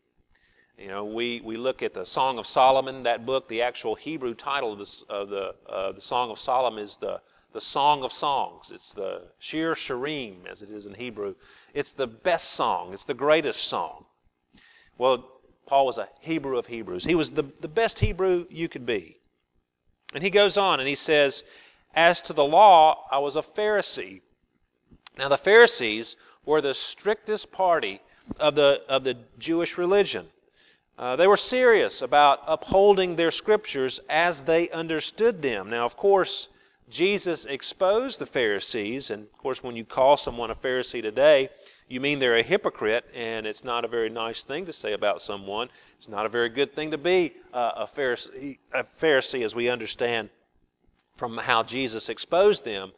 You 0.81 0.89
know, 0.89 1.05
we, 1.05 1.43
we 1.45 1.59
look 1.59 1.83
at 1.83 1.93
the 1.93 2.07
Song 2.07 2.39
of 2.39 2.47
Solomon, 2.47 3.03
that 3.03 3.27
book, 3.27 3.49
the 3.49 3.61
actual 3.61 3.97
Hebrew 3.97 4.35
title 4.35 4.73
of, 4.73 4.79
this, 4.79 5.05
of 5.11 5.29
the, 5.29 5.55
uh, 5.69 5.93
the 5.93 6.01
Song 6.01 6.31
of 6.31 6.39
Solomon 6.39 6.83
is 6.83 6.97
the, 7.03 7.21
the 7.53 7.61
Song 7.61 8.03
of 8.03 8.15
Songs. 8.15 8.71
It's 8.73 8.95
the 8.95 9.25
Shir 9.39 9.75
Shirim, 9.75 10.47
as 10.51 10.63
it 10.63 10.71
is 10.71 10.87
in 10.87 10.95
Hebrew. 10.95 11.35
It's 11.75 11.93
the 11.93 12.07
best 12.07 12.53
song, 12.53 12.95
it's 12.95 13.05
the 13.05 13.13
greatest 13.13 13.65
song. 13.65 14.07
Well, 14.97 15.29
Paul 15.67 15.85
was 15.85 15.99
a 15.99 16.09
Hebrew 16.21 16.57
of 16.57 16.67
Hebrews. 16.67 17.05
He 17.05 17.15
was 17.15 17.31
the, 17.31 17.45
the 17.61 17.69
best 17.69 17.99
Hebrew 17.99 18.47
you 18.49 18.71
could 18.71 18.87
be. 18.87 19.19
And 20.15 20.25
he 20.25 20.31
goes 20.31 20.57
on 20.57 20.81
and 20.81 20.89
he 20.89 20.95
says, 20.95 21.45
As 21.95 22.23
to 22.23 22.33
the 22.33 22.43
law, 22.43 23.05
I 23.11 23.19
was 23.19 23.37
a 23.37 23.43
Pharisee. 23.43 24.23
Now, 25.19 25.29
the 25.29 25.37
Pharisees 25.37 26.17
were 26.47 26.63
the 26.63 26.73
strictest 26.73 27.53
party 27.53 28.01
of 28.39 28.55
the, 28.55 28.81
of 28.89 29.05
the 29.05 29.19
Jewish 29.39 29.77
religion. 29.77 30.29
Uh, 31.01 31.17
they 31.17 31.27
were 31.27 31.37
serious 31.39 32.03
about 32.03 32.41
upholding 32.47 33.17
their 33.17 33.31
scriptures 33.31 34.01
as 34.11 34.43
they 34.43 34.69
understood 34.69 35.41
them. 35.41 35.71
Now, 35.71 35.87
of 35.87 35.97
course, 35.97 36.49
Jesus 36.91 37.47
exposed 37.47 38.19
the 38.19 38.27
Pharisees, 38.27 39.09
and 39.09 39.23
of 39.23 39.39
course, 39.39 39.63
when 39.63 39.77
you 39.77 39.85
call 39.87 40.19
someone 40.19 40.51
a 40.51 40.55
Pharisee 40.55 41.01
today, 41.01 41.49
you 41.89 42.01
mean 42.01 42.19
they're 42.19 42.37
a 42.37 42.43
hypocrite, 42.43 43.07
and 43.15 43.47
it's 43.47 43.65
not 43.65 43.87
a 43.87 43.89
very 43.89 44.11
nice 44.11 44.45
thing 44.45 44.67
to 44.67 44.75
say 44.75 44.93
about 44.93 45.23
someone. 45.23 45.71
It's 45.97 46.09
not 46.09 46.27
a 46.27 46.29
very 46.29 46.51
good 46.51 46.75
thing 46.75 46.91
to 46.91 46.99
be 46.99 47.33
uh, 47.55 47.73
a, 47.77 47.89
Pharisee, 47.97 48.59
a 48.75 48.85
Pharisee, 49.01 49.43
as 49.43 49.55
we 49.55 49.71
understand 49.71 50.29
from 51.17 51.39
how 51.39 51.63
Jesus 51.63 52.11
exposed 52.11 52.67
them. 52.67 52.93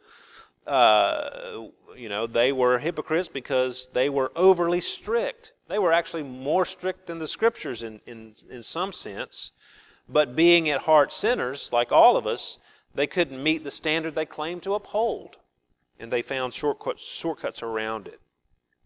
Uh, 0.65 1.67
you 1.95 2.09
know, 2.09 2.27
they 2.27 2.51
were 2.51 2.79
hypocrites 2.79 3.27
because 3.27 3.87
they 3.93 4.09
were 4.09 4.31
overly 4.35 4.81
strict. 4.81 5.53
They 5.67 5.79
were 5.79 5.93
actually 5.93 6.23
more 6.23 6.65
strict 6.65 7.07
than 7.07 7.19
the 7.19 7.27
Scriptures 7.27 7.83
in, 7.83 7.99
in, 8.05 8.35
in 8.49 8.63
some 8.63 8.93
sense. 8.93 9.51
But 10.07 10.35
being 10.35 10.69
at 10.69 10.81
heart 10.81 11.13
sinners, 11.13 11.69
like 11.71 11.91
all 11.91 12.17
of 12.17 12.27
us, 12.27 12.57
they 12.95 13.07
couldn't 13.07 13.41
meet 13.41 13.63
the 13.63 13.71
standard 13.71 14.15
they 14.15 14.25
claimed 14.25 14.63
to 14.63 14.75
uphold. 14.75 15.37
And 15.99 16.11
they 16.11 16.21
found 16.21 16.53
shortcuts, 16.53 17.01
shortcuts 17.01 17.61
around 17.61 18.07
it 18.07 18.19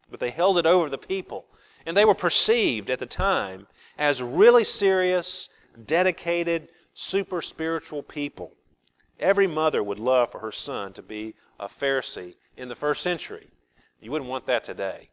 but 0.10 0.20
they 0.20 0.30
held 0.30 0.58
it 0.58 0.66
over 0.66 0.90
the 0.90 0.98
people. 0.98 1.46
And 1.86 1.96
they 1.96 2.06
were 2.06 2.16
perceived 2.16 2.90
at 2.90 3.00
the 3.00 3.06
time 3.06 3.68
as 3.98 4.22
really 4.22 4.64
serious, 4.64 5.50
dedicated, 5.86 6.70
super 6.94 7.42
spiritual 7.42 8.04
people. 8.04 8.52
Every 9.20 9.48
mother 9.48 9.84
would 9.84 10.00
love 10.00 10.32
for 10.32 10.40
her 10.40 10.52
son 10.52 10.94
to 10.94 11.02
be 11.02 11.36
a 11.60 11.68
Pharisee 11.68 12.36
in 12.56 12.70
the 12.70 12.76
first 12.76 13.02
century. 13.02 13.48
You 14.00 14.12
wouldn't 14.12 14.30
want 14.30 14.46
that 14.48 14.64
today. 14.64 15.10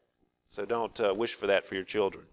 So 0.51 0.65
don't 0.65 0.99
uh, 1.01 1.15
wish 1.15 1.35
for 1.35 1.47
that 1.47 1.67
for 1.67 1.75
your 1.75 1.85
children. 1.85 2.25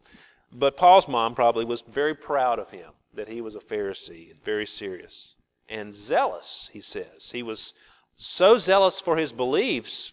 But 0.52 0.78
Paul's 0.78 1.08
mom 1.08 1.34
probably 1.34 1.66
was 1.66 1.82
very 1.82 2.14
proud 2.14 2.60
of 2.60 2.70
him 2.70 2.92
that 3.14 3.28
he 3.28 3.42
was 3.42 3.56
a 3.56 3.60
Pharisee, 3.60 4.32
and 4.32 4.44
very 4.44 4.66
serious 4.66 5.36
and 5.72 5.96
zealous, 5.96 6.70
he 6.74 6.82
says. 6.82 7.32
He 7.32 7.42
was 7.42 7.74
so 8.18 8.58
zealous 8.58 9.00
for 9.00 9.18
his 9.18 9.32
beliefs, 9.32 10.12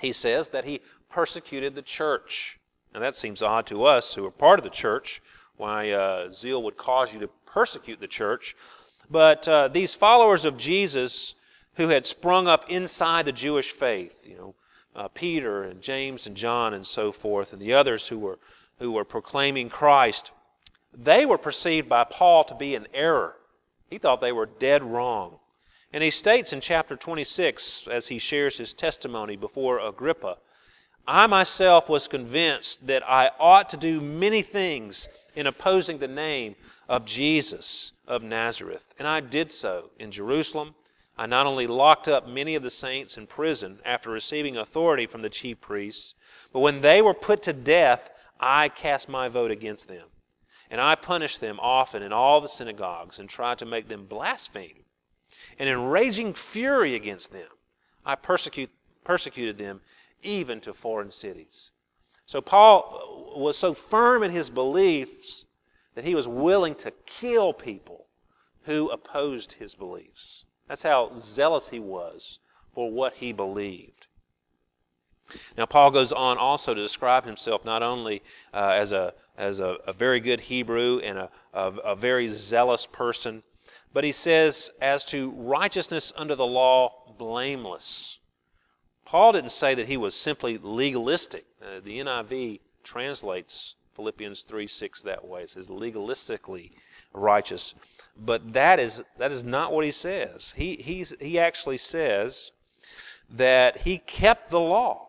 he 0.00 0.12
says, 0.12 0.50
that 0.50 0.64
he 0.64 0.80
persecuted 1.10 1.74
the 1.74 1.82
church. 1.82 2.58
Now 2.94 3.00
that 3.00 3.16
seems 3.16 3.42
odd 3.42 3.66
to 3.66 3.84
us 3.84 4.14
who 4.14 4.24
are 4.24 4.30
part 4.30 4.58
of 4.58 4.64
the 4.64 4.70
church, 4.70 5.20
why 5.56 5.90
uh, 5.90 6.30
zeal 6.30 6.62
would 6.62 6.76
cause 6.76 7.12
you 7.12 7.18
to 7.20 7.28
persecute 7.44 8.00
the 8.00 8.06
church. 8.06 8.54
But 9.10 9.48
uh, 9.48 9.68
these 9.68 9.94
followers 9.94 10.44
of 10.44 10.58
Jesus 10.58 11.34
who 11.74 11.88
had 11.88 12.06
sprung 12.06 12.46
up 12.46 12.68
inside 12.68 13.24
the 13.24 13.32
Jewish 13.32 13.72
faith, 13.72 14.14
you 14.24 14.36
know, 14.36 14.54
uh, 14.94 15.08
Peter 15.08 15.62
and 15.62 15.80
James 15.80 16.26
and 16.26 16.36
John 16.36 16.74
and 16.74 16.86
so 16.86 17.12
forth, 17.12 17.52
and 17.52 17.62
the 17.62 17.74
others 17.74 18.08
who 18.08 18.18
were 18.18 18.38
who 18.78 18.92
were 18.92 19.04
proclaiming 19.04 19.68
Christ, 19.68 20.30
they 20.92 21.26
were 21.26 21.38
perceived 21.38 21.88
by 21.88 22.04
Paul 22.04 22.44
to 22.44 22.54
be 22.54 22.74
in 22.74 22.86
error. 22.94 23.36
He 23.90 23.98
thought 23.98 24.20
they 24.20 24.32
were 24.32 24.46
dead 24.46 24.82
wrong. 24.82 25.38
And 25.92 26.02
he 26.02 26.10
states 26.10 26.52
in 26.52 26.60
chapter 26.60 26.96
26, 26.96 27.88
as 27.90 28.08
he 28.08 28.18
shares 28.18 28.58
his 28.58 28.74
testimony 28.74 29.36
before 29.36 29.78
Agrippa, 29.78 30.36
I 31.06 31.26
myself 31.26 31.88
was 31.88 32.06
convinced 32.06 32.86
that 32.86 33.08
I 33.08 33.30
ought 33.38 33.70
to 33.70 33.78
do 33.78 34.00
many 34.00 34.42
things 34.42 35.08
in 35.34 35.46
opposing 35.46 35.98
the 35.98 36.08
name 36.08 36.54
of 36.88 37.04
Jesus 37.04 37.92
of 38.06 38.22
Nazareth. 38.22 38.94
And 38.98 39.06
I 39.06 39.20
did 39.20 39.52
so 39.52 39.90
in 39.98 40.10
Jerusalem. 40.10 40.74
I 41.16 41.26
not 41.26 41.46
only 41.46 41.66
locked 41.66 42.08
up 42.08 42.26
many 42.26 42.54
of 42.54 42.62
the 42.62 42.70
saints 42.70 43.18
in 43.18 43.26
prison 43.26 43.80
after 43.84 44.08
receiving 44.10 44.56
authority 44.56 45.06
from 45.06 45.22
the 45.22 45.28
chief 45.28 45.60
priests, 45.60 46.14
but 46.52 46.60
when 46.60 46.80
they 46.80 47.02
were 47.02 47.14
put 47.14 47.42
to 47.42 47.52
death, 47.52 48.08
I 48.40 48.68
cast 48.68 49.08
my 49.08 49.28
vote 49.28 49.50
against 49.50 49.88
them. 49.88 50.06
And 50.70 50.80
I 50.80 50.94
punished 50.94 51.40
them 51.40 51.58
often 51.60 52.02
in 52.02 52.12
all 52.12 52.40
the 52.40 52.48
synagogues 52.48 53.18
and 53.18 53.28
tried 53.28 53.58
to 53.58 53.66
make 53.66 53.88
them 53.88 54.06
blaspheme. 54.06 54.84
And 55.58 55.68
in 55.68 55.88
raging 55.88 56.34
fury 56.34 56.94
against 56.94 57.32
them, 57.32 57.48
I 58.04 58.14
persecute, 58.14 58.70
persecuted 59.04 59.58
them 59.58 59.80
even 60.22 60.60
to 60.62 60.74
foreign 60.74 61.10
cities. 61.10 61.70
So 62.26 62.40
Paul 62.40 63.34
was 63.36 63.56
so 63.56 63.74
firm 63.74 64.22
in 64.22 64.30
his 64.30 64.50
beliefs 64.50 65.46
that 65.98 66.04
he 66.04 66.14
was 66.14 66.28
willing 66.28 66.76
to 66.76 66.92
kill 67.06 67.52
people 67.52 68.06
who 68.62 68.88
opposed 68.88 69.54
his 69.54 69.74
beliefs. 69.74 70.44
That's 70.68 70.84
how 70.84 71.10
zealous 71.18 71.70
he 71.70 71.80
was 71.80 72.38
for 72.72 72.88
what 72.88 73.14
he 73.14 73.32
believed. 73.32 74.06
Now, 75.56 75.66
Paul 75.66 75.90
goes 75.90 76.12
on 76.12 76.38
also 76.38 76.72
to 76.72 76.80
describe 76.80 77.24
himself 77.24 77.64
not 77.64 77.82
only 77.82 78.22
uh, 78.54 78.74
as, 78.76 78.92
a, 78.92 79.12
as 79.36 79.58
a, 79.58 79.78
a, 79.88 79.92
very 79.92 80.20
good 80.20 80.38
Hebrew 80.38 81.00
and 81.00 81.18
a, 81.18 81.30
a, 81.52 81.66
a 81.66 81.96
very 81.96 82.28
zealous 82.28 82.86
person, 82.92 83.42
but 83.92 84.04
he 84.04 84.12
says, 84.12 84.70
as 84.80 85.04
to 85.06 85.32
righteousness 85.32 86.12
under 86.16 86.36
the 86.36 86.46
law, 86.46 87.12
blameless. 87.18 88.18
Paul 89.04 89.32
didn't 89.32 89.50
say 89.50 89.74
that 89.74 89.88
he 89.88 89.96
was 89.96 90.14
simply 90.14 90.60
legalistic. 90.62 91.44
Uh, 91.60 91.80
the 91.82 91.98
NIV 91.98 92.60
translates 92.84 93.74
Philippians 93.98 94.42
3 94.42 94.68
6 94.68 95.02
that 95.02 95.26
way. 95.26 95.42
It 95.42 95.50
says 95.50 95.66
legalistically 95.66 96.70
righteous. 97.12 97.74
But 98.16 98.52
that 98.52 98.78
is, 98.78 99.02
that 99.18 99.32
is 99.32 99.42
not 99.42 99.72
what 99.72 99.84
he 99.84 99.90
says. 99.90 100.54
He, 100.56 100.76
he's, 100.76 101.12
he 101.20 101.36
actually 101.36 101.78
says 101.78 102.52
that 103.28 103.78
he 103.78 103.98
kept 103.98 104.52
the 104.52 104.60
law, 104.60 105.08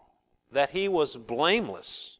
that 0.51 0.71
he 0.71 0.87
was 0.87 1.15
blameless. 1.15 2.17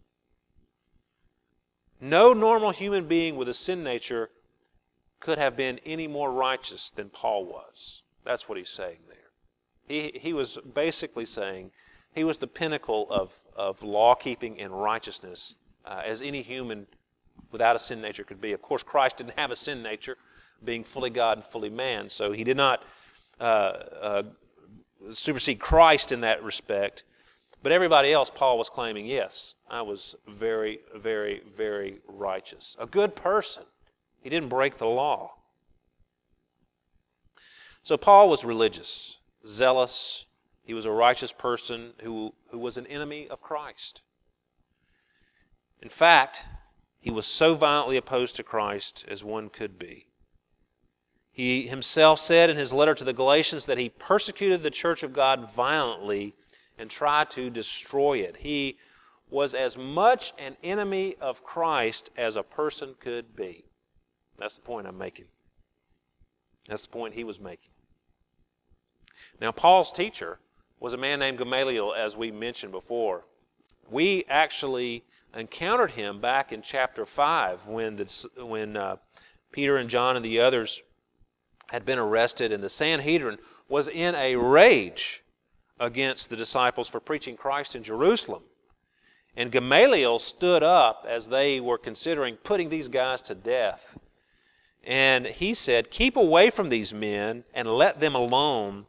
No 1.99 2.33
normal 2.33 2.69
human 2.69 3.07
being 3.07 3.35
with 3.35 3.49
a 3.49 3.53
sin 3.55 3.83
nature 3.83 4.29
could 5.19 5.39
have 5.39 5.57
been 5.57 5.79
any 5.87 6.07
more 6.07 6.31
righteous 6.31 6.91
than 6.95 7.09
Paul 7.09 7.45
was. 7.45 8.03
That's 8.23 8.47
what 8.47 8.59
he's 8.59 8.69
saying 8.69 8.99
there. 9.07 9.17
He, 9.87 10.19
he 10.19 10.33
was 10.33 10.59
basically 10.75 11.25
saying 11.25 11.71
he 12.13 12.23
was 12.23 12.37
the 12.37 12.45
pinnacle 12.45 13.07
of, 13.09 13.31
of 13.55 13.81
law 13.81 14.13
keeping 14.13 14.59
and 14.59 14.71
righteousness 14.71 15.55
uh, 15.85 16.01
as 16.05 16.21
any 16.21 16.41
human 16.41 16.87
without 17.51 17.75
a 17.75 17.79
sin 17.79 18.01
nature 18.01 18.23
could 18.23 18.41
be. 18.41 18.53
Of 18.53 18.61
course, 18.61 18.83
Christ 18.83 19.17
didn't 19.17 19.37
have 19.37 19.51
a 19.51 19.55
sin 19.55 19.81
nature, 19.81 20.17
being 20.63 20.83
fully 20.83 21.09
God 21.09 21.37
and 21.37 21.47
fully 21.47 21.69
man, 21.69 22.09
so 22.09 22.31
he 22.31 22.43
did 22.43 22.57
not 22.57 22.83
uh, 23.39 23.43
uh, 23.43 24.23
supersede 25.13 25.59
Christ 25.59 26.11
in 26.11 26.21
that 26.21 26.43
respect. 26.43 27.03
But 27.61 27.71
everybody 27.71 28.13
else, 28.13 28.31
Paul 28.33 28.57
was 28.57 28.69
claiming, 28.69 29.05
yes, 29.05 29.55
I 29.69 29.81
was 29.81 30.15
very, 30.27 30.79
very, 30.95 31.41
very 31.57 31.99
righteous. 32.07 32.75
A 32.79 32.85
good 32.85 33.15
person. 33.15 33.63
He 34.21 34.29
didn't 34.29 34.49
break 34.49 34.77
the 34.77 34.85
law. 34.85 35.33
So 37.83 37.97
Paul 37.97 38.29
was 38.29 38.43
religious 38.43 39.17
zealous. 39.47 40.25
He 40.63 40.73
was 40.73 40.85
a 40.85 40.91
righteous 40.91 41.31
person 41.31 41.93
who, 42.03 42.33
who 42.51 42.59
was 42.59 42.77
an 42.77 42.87
enemy 42.87 43.27
of 43.29 43.41
Christ. 43.41 44.01
In 45.81 45.89
fact, 45.89 46.43
he 46.99 47.09
was 47.09 47.25
so 47.25 47.55
violently 47.55 47.97
opposed 47.97 48.35
to 48.35 48.43
Christ 48.43 49.05
as 49.07 49.23
one 49.23 49.49
could 49.49 49.79
be. 49.79 50.07
He 51.31 51.67
himself 51.67 52.19
said 52.19 52.49
in 52.49 52.57
his 52.57 52.73
letter 52.73 52.93
to 52.95 53.03
the 53.05 53.13
Galatians 53.13 53.65
that 53.65 53.77
he 53.77 53.89
persecuted 53.89 54.61
the 54.61 54.71
church 54.71 55.03
of 55.03 55.13
God 55.13 55.53
violently 55.55 56.35
and 56.77 56.89
tried 56.89 57.29
to 57.31 57.49
destroy 57.49 58.17
it. 58.17 58.37
He 58.37 58.77
was 59.29 59.53
as 59.53 59.77
much 59.77 60.33
an 60.37 60.57
enemy 60.63 61.15
of 61.21 61.43
Christ 61.43 62.09
as 62.17 62.35
a 62.35 62.43
person 62.43 62.95
could 62.99 63.35
be. 63.35 63.63
That's 64.37 64.55
the 64.55 64.61
point 64.61 64.87
I'm 64.87 64.97
making. 64.97 65.25
That's 66.67 66.81
the 66.81 66.89
point 66.89 67.13
he 67.13 67.23
was 67.23 67.39
making. 67.39 67.71
Now, 69.39 69.51
Paul's 69.51 69.91
teacher 69.91 70.39
was 70.79 70.93
a 70.93 70.97
man 70.97 71.19
named 71.19 71.37
Gamaliel, 71.37 71.93
as 71.93 72.15
we 72.15 72.31
mentioned 72.31 72.71
before. 72.71 73.23
We 73.89 74.25
actually 74.29 75.03
encountered 75.33 75.91
him 75.91 76.19
back 76.19 76.51
in 76.51 76.61
chapter 76.61 77.05
5 77.05 77.67
when, 77.67 77.95
the, 77.95 78.29
when 78.43 78.75
uh, 78.75 78.95
Peter 79.51 79.77
and 79.77 79.89
John 79.89 80.15
and 80.15 80.25
the 80.25 80.39
others 80.39 80.81
had 81.67 81.85
been 81.85 81.99
arrested, 81.99 82.51
and 82.51 82.63
the 82.63 82.69
Sanhedrin 82.69 83.37
was 83.67 83.87
in 83.87 84.15
a 84.15 84.35
rage 84.35 85.23
against 85.79 86.29
the 86.29 86.35
disciples 86.35 86.87
for 86.87 86.99
preaching 86.99 87.37
Christ 87.37 87.75
in 87.75 87.83
Jerusalem. 87.83 88.43
And 89.35 89.51
Gamaliel 89.51 90.19
stood 90.19 90.63
up 90.63 91.05
as 91.07 91.27
they 91.27 91.59
were 91.59 91.77
considering 91.77 92.35
putting 92.37 92.69
these 92.69 92.87
guys 92.87 93.21
to 93.23 93.35
death. 93.35 93.97
And 94.83 95.27
he 95.27 95.53
said, 95.53 95.91
Keep 95.91 96.17
away 96.17 96.49
from 96.49 96.69
these 96.69 96.93
men 96.93 97.43
and 97.53 97.67
let 97.67 97.99
them 97.99 98.15
alone, 98.15 98.87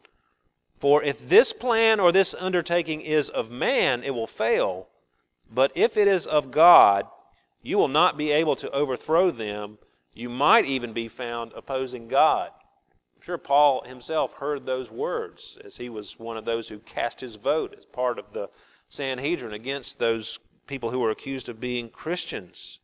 for 0.81 1.03
if 1.03 1.29
this 1.29 1.53
plan 1.53 2.01
or 2.01 2.11
this 2.11 2.35
undertaking 2.35 3.03
is 3.03 3.29
of 3.29 3.51
man, 3.51 4.03
it 4.03 4.15
will 4.15 4.27
fail. 4.27 4.89
But 5.53 5.73
if 5.75 5.97
it 5.97 6.07
is 6.07 6.27
of 6.27 6.51
God, 6.51 7.07
you 7.63 7.77
will 7.77 7.89
not 7.89 8.17
be 8.17 8.31
able 8.31 8.57
to 8.57 8.71
overthrow 8.71 9.31
them. 9.31 9.79
You 10.15 10.29
might 10.29 10.65
even 10.65 10.93
be 10.93 11.09
found 11.09 11.53
opposing 11.55 12.09
God. 12.09 12.51
I'm 13.17 13.23
sure 13.23 13.39
Paul 13.39 13.83
himself 13.85 14.33
heard 14.35 14.65
those 14.65 14.91
words 14.91 15.59
as 15.65 15.77
he 15.77 15.89
was 15.89 16.19
one 16.19 16.37
of 16.37 16.45
those 16.45 16.69
who 16.69 16.79
cast 16.79 17.21
his 17.21 17.35
vote 17.35 17.75
as 17.77 17.85
part 17.85 18.19
of 18.19 18.33
the 18.33 18.49
Sanhedrin 18.89 19.53
against 19.53 19.99
those 19.99 20.39
people 20.67 20.91
who 20.91 21.01
were 21.01 21.11
accused 21.11 21.49
of 21.49 21.61
being 21.61 21.91
Christians. 21.91 22.79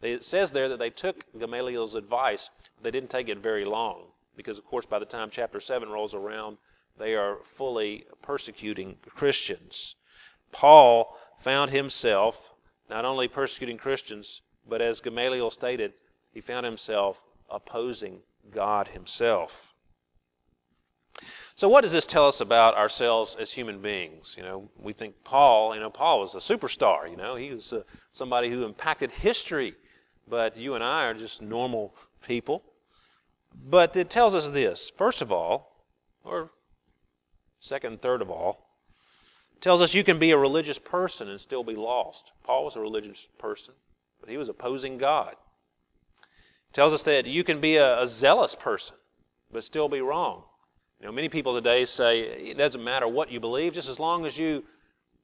It 0.00 0.22
says 0.22 0.52
there 0.52 0.68
that 0.68 0.78
they 0.78 0.90
took 0.90 1.24
Gamaliel's 1.36 1.94
advice, 1.94 2.50
they 2.82 2.90
didn't 2.90 3.10
take 3.10 3.28
it 3.28 3.38
very 3.38 3.64
long. 3.64 4.04
because, 4.38 4.56
of 4.56 4.64
course, 4.64 4.86
by 4.86 4.98
the 5.00 5.04
time 5.04 5.28
chapter 5.30 5.60
7 5.60 5.90
rolls 5.90 6.14
around, 6.14 6.56
they 6.98 7.14
are 7.14 7.38
fully 7.56 8.06
persecuting 8.22 8.96
Christians. 9.14 9.96
Paul 10.52 11.16
found 11.42 11.70
himself 11.70 12.36
not 12.88 13.04
only 13.04 13.28
persecuting 13.28 13.78
Christians, 13.78 14.40
but 14.68 14.80
as 14.80 15.00
Gamaliel 15.00 15.50
stated, 15.50 15.92
he 16.32 16.40
found 16.40 16.64
himself 16.64 17.20
opposing 17.50 18.20
God 18.50 18.88
himself. 18.88 19.52
So 21.56 21.68
what 21.68 21.80
does 21.80 21.92
this 21.92 22.06
tell 22.06 22.28
us 22.28 22.40
about 22.40 22.76
ourselves 22.76 23.36
as 23.40 23.50
human 23.50 23.82
beings? 23.82 24.34
You 24.36 24.44
know, 24.44 24.70
we 24.78 24.92
think 24.92 25.14
Paul, 25.24 25.74
you 25.74 25.80
know, 25.80 25.90
Paul 25.90 26.20
was 26.20 26.34
a 26.34 26.38
superstar, 26.38 27.10
you 27.10 27.16
know, 27.16 27.34
he 27.34 27.50
was 27.50 27.72
uh, 27.72 27.82
somebody 28.12 28.50
who 28.50 28.64
impacted 28.64 29.10
history, 29.10 29.74
but 30.28 30.56
you 30.56 30.74
and 30.74 30.84
I 30.84 31.04
are 31.06 31.14
just 31.14 31.42
normal 31.42 31.94
people. 32.24 32.62
But 33.68 33.96
it 33.96 34.10
tells 34.10 34.34
us 34.34 34.50
this, 34.50 34.92
first 34.96 35.20
of 35.20 35.32
all, 35.32 35.84
or 36.22 36.50
second 37.60 38.02
third 38.02 38.22
of 38.22 38.30
all, 38.30 38.67
tells 39.60 39.80
us 39.80 39.94
you 39.94 40.04
can 40.04 40.18
be 40.18 40.30
a 40.30 40.38
religious 40.38 40.78
person 40.78 41.28
and 41.28 41.40
still 41.40 41.64
be 41.64 41.74
lost. 41.74 42.32
Paul 42.44 42.64
was 42.64 42.76
a 42.76 42.80
religious 42.80 43.26
person, 43.38 43.74
but 44.20 44.30
he 44.30 44.36
was 44.36 44.48
opposing 44.48 44.98
God. 44.98 45.34
tells 46.72 46.92
us 46.92 47.02
that 47.04 47.26
you 47.26 47.44
can 47.44 47.60
be 47.60 47.76
a, 47.76 48.02
a 48.02 48.06
zealous 48.06 48.54
person, 48.54 48.96
but 49.52 49.64
still 49.64 49.88
be 49.88 50.00
wrong. 50.00 50.42
You 51.00 51.06
know, 51.06 51.12
many 51.12 51.28
people 51.28 51.54
today 51.54 51.84
say 51.84 52.20
it 52.20 52.58
doesn't 52.58 52.82
matter 52.82 53.06
what 53.06 53.30
you 53.30 53.40
believe, 53.40 53.74
just 53.74 53.88
as 53.88 53.98
long 53.98 54.26
as 54.26 54.36
you 54.36 54.64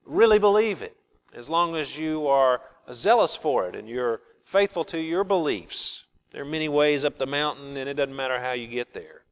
really 0.04 0.38
believe 0.38 0.82
it, 0.82 0.96
as 1.34 1.48
long 1.48 1.76
as 1.76 1.96
you 1.96 2.26
are 2.28 2.60
zealous 2.92 3.36
for 3.36 3.68
it 3.68 3.74
and 3.74 3.88
you're 3.88 4.20
faithful 4.44 4.84
to 4.84 4.98
your 4.98 5.24
beliefs. 5.24 6.04
There 6.32 6.42
are 6.42 6.46
many 6.46 6.68
ways 6.68 7.04
up 7.04 7.18
the 7.18 7.26
mountain, 7.26 7.76
and 7.76 7.88
it 7.88 7.94
doesn't 7.94 8.14
matter 8.14 8.40
how 8.40 8.52
you 8.52 8.66
get 8.66 8.92
there. 8.92 9.22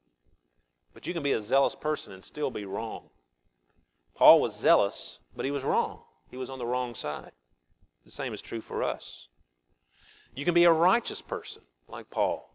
But 0.94 1.06
you 1.06 1.14
can 1.14 1.22
be 1.22 1.32
a 1.32 1.40
zealous 1.40 1.74
person 1.80 2.12
and 2.12 2.22
still 2.22 2.50
be 2.50 2.64
wrong. 2.64 3.04
Paul 4.22 4.40
was 4.40 4.54
zealous, 4.54 5.18
but 5.34 5.44
he 5.44 5.50
was 5.50 5.64
wrong. 5.64 5.98
He 6.30 6.36
was 6.36 6.48
on 6.48 6.60
the 6.60 6.64
wrong 6.64 6.94
side. 6.94 7.32
The 8.04 8.12
same 8.12 8.32
is 8.32 8.40
true 8.40 8.60
for 8.60 8.84
us. 8.84 9.26
You 10.32 10.44
can 10.44 10.54
be 10.54 10.62
a 10.62 10.70
righteous 10.70 11.20
person, 11.20 11.64
like 11.88 12.08
Paul, 12.08 12.48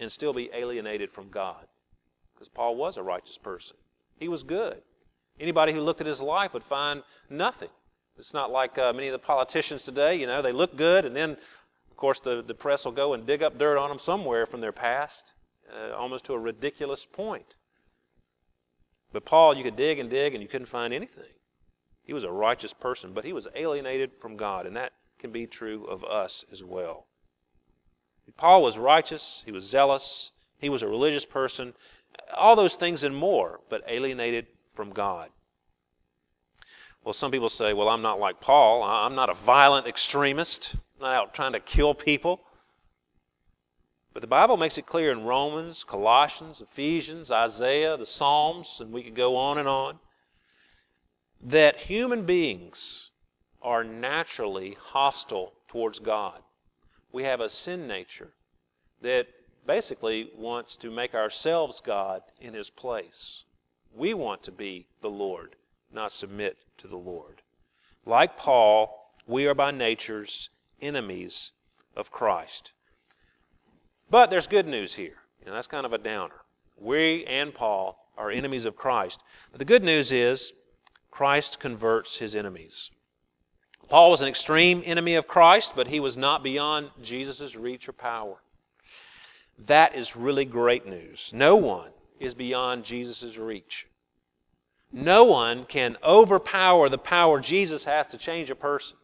and 0.00 0.10
still 0.10 0.32
be 0.32 0.50
alienated 0.52 1.12
from 1.12 1.30
God. 1.30 1.68
Because 2.34 2.48
Paul 2.48 2.74
was 2.74 2.96
a 2.96 3.02
righteous 3.04 3.38
person. 3.38 3.76
He 4.18 4.26
was 4.26 4.42
good. 4.42 4.82
Anybody 5.38 5.72
who 5.72 5.80
looked 5.80 6.00
at 6.00 6.06
his 6.08 6.20
life 6.20 6.52
would 6.52 6.64
find 6.64 7.04
nothing. 7.30 7.70
It's 8.18 8.34
not 8.34 8.50
like 8.50 8.76
uh, 8.76 8.92
many 8.92 9.06
of 9.06 9.12
the 9.12 9.24
politicians 9.24 9.84
today, 9.84 10.16
you 10.16 10.26
know, 10.26 10.42
they 10.42 10.50
look 10.50 10.76
good, 10.76 11.04
and 11.04 11.14
then, 11.14 11.36
of 11.92 11.96
course, 11.96 12.18
the, 12.18 12.42
the 12.44 12.54
press 12.54 12.84
will 12.84 12.90
go 12.90 13.14
and 13.14 13.24
dig 13.24 13.44
up 13.44 13.56
dirt 13.56 13.78
on 13.78 13.88
them 13.88 14.00
somewhere 14.00 14.46
from 14.46 14.60
their 14.60 14.72
past, 14.72 15.22
uh, 15.72 15.94
almost 15.94 16.24
to 16.24 16.32
a 16.32 16.38
ridiculous 16.40 17.06
point. 17.12 17.54
But 19.12 19.24
Paul, 19.24 19.56
you 19.56 19.62
could 19.62 19.76
dig 19.76 19.98
and 19.98 20.08
dig 20.08 20.34
and 20.34 20.42
you 20.42 20.48
couldn't 20.48 20.68
find 20.68 20.92
anything. 20.92 21.24
He 22.04 22.12
was 22.12 22.24
a 22.24 22.30
righteous 22.30 22.72
person, 22.72 23.12
but 23.12 23.24
he 23.24 23.32
was 23.32 23.46
alienated 23.54 24.10
from 24.20 24.36
God, 24.36 24.66
and 24.66 24.76
that 24.76 24.92
can 25.18 25.30
be 25.30 25.46
true 25.46 25.84
of 25.84 26.02
us 26.04 26.44
as 26.50 26.62
well. 26.62 27.06
Paul 28.36 28.62
was 28.62 28.78
righteous, 28.78 29.42
he 29.44 29.52
was 29.52 29.64
zealous, 29.64 30.32
he 30.58 30.68
was 30.68 30.82
a 30.82 30.88
religious 30.88 31.24
person, 31.24 31.74
all 32.34 32.56
those 32.56 32.74
things 32.74 33.04
and 33.04 33.14
more, 33.14 33.60
but 33.68 33.82
alienated 33.88 34.46
from 34.74 34.90
God. 34.90 35.28
Well, 37.04 37.12
some 37.12 37.30
people 37.30 37.48
say, 37.48 37.72
well, 37.72 37.88
I'm 37.88 38.02
not 38.02 38.20
like 38.20 38.40
Paul. 38.40 38.82
I'm 38.82 39.16
not 39.16 39.28
a 39.28 39.34
violent 39.34 39.88
extremist. 39.88 40.74
I'm 40.74 41.02
not 41.02 41.14
out 41.14 41.34
trying 41.34 41.52
to 41.52 41.60
kill 41.60 41.94
people. 41.94 42.40
But 44.12 44.20
the 44.20 44.26
Bible 44.26 44.56
makes 44.56 44.76
it 44.76 44.86
clear 44.86 45.10
in 45.10 45.24
Romans, 45.24 45.84
Colossians, 45.84 46.60
Ephesians, 46.60 47.30
Isaiah, 47.30 47.96
the 47.96 48.06
Psalms, 48.06 48.78
and 48.78 48.92
we 48.92 49.02
could 49.02 49.14
go 49.14 49.36
on 49.36 49.58
and 49.58 49.66
on, 49.66 49.98
that 51.40 51.76
human 51.76 52.26
beings 52.26 53.10
are 53.62 53.84
naturally 53.84 54.76
hostile 54.78 55.54
towards 55.68 55.98
God. 55.98 56.42
We 57.10 57.24
have 57.24 57.40
a 57.40 57.48
sin 57.48 57.86
nature 57.86 58.32
that 59.00 59.28
basically 59.66 60.30
wants 60.36 60.76
to 60.76 60.90
make 60.90 61.14
ourselves 61.14 61.80
God 61.80 62.22
in 62.40 62.52
His 62.54 62.68
place. 62.70 63.44
We 63.94 64.14
want 64.14 64.42
to 64.44 64.52
be 64.52 64.86
the 65.00 65.10
Lord, 65.10 65.56
not 65.92 66.12
submit 66.12 66.56
to 66.78 66.88
the 66.88 66.96
Lord. 66.96 67.42
Like 68.04 68.36
Paul, 68.36 69.12
we 69.26 69.46
are 69.46 69.54
by 69.54 69.70
natures 69.70 70.50
enemies 70.80 71.52
of 71.96 72.10
Christ. 72.10 72.72
But 74.12 74.28
there's 74.28 74.46
good 74.46 74.66
news 74.66 74.92
here. 74.92 75.14
You 75.40 75.46
know, 75.46 75.54
that's 75.54 75.66
kind 75.66 75.86
of 75.86 75.94
a 75.94 75.98
downer. 75.98 76.34
We 76.78 77.24
and 77.24 77.54
Paul 77.54 77.96
are 78.18 78.30
enemies 78.30 78.66
of 78.66 78.76
Christ. 78.76 79.18
But 79.50 79.58
the 79.58 79.64
good 79.64 79.82
news 79.82 80.12
is 80.12 80.52
Christ 81.10 81.58
converts 81.58 82.18
his 82.18 82.36
enemies. 82.36 82.90
Paul 83.88 84.10
was 84.10 84.20
an 84.20 84.28
extreme 84.28 84.82
enemy 84.84 85.14
of 85.14 85.26
Christ, 85.26 85.72
but 85.74 85.86
he 85.86 85.98
was 85.98 86.14
not 86.14 86.42
beyond 86.42 86.90
Jesus' 87.02 87.56
reach 87.56 87.88
or 87.88 87.92
power. 87.92 88.36
That 89.66 89.94
is 89.94 90.14
really 90.14 90.44
great 90.44 90.86
news. 90.86 91.30
No 91.32 91.56
one 91.56 91.92
is 92.20 92.34
beyond 92.34 92.84
Jesus' 92.84 93.38
reach. 93.38 93.86
No 94.92 95.24
one 95.24 95.64
can 95.64 95.96
overpower 96.04 96.90
the 96.90 96.98
power 96.98 97.40
Jesus 97.40 97.84
has 97.84 98.08
to 98.08 98.18
change 98.18 98.50
a 98.50 98.54
person. 98.54 98.98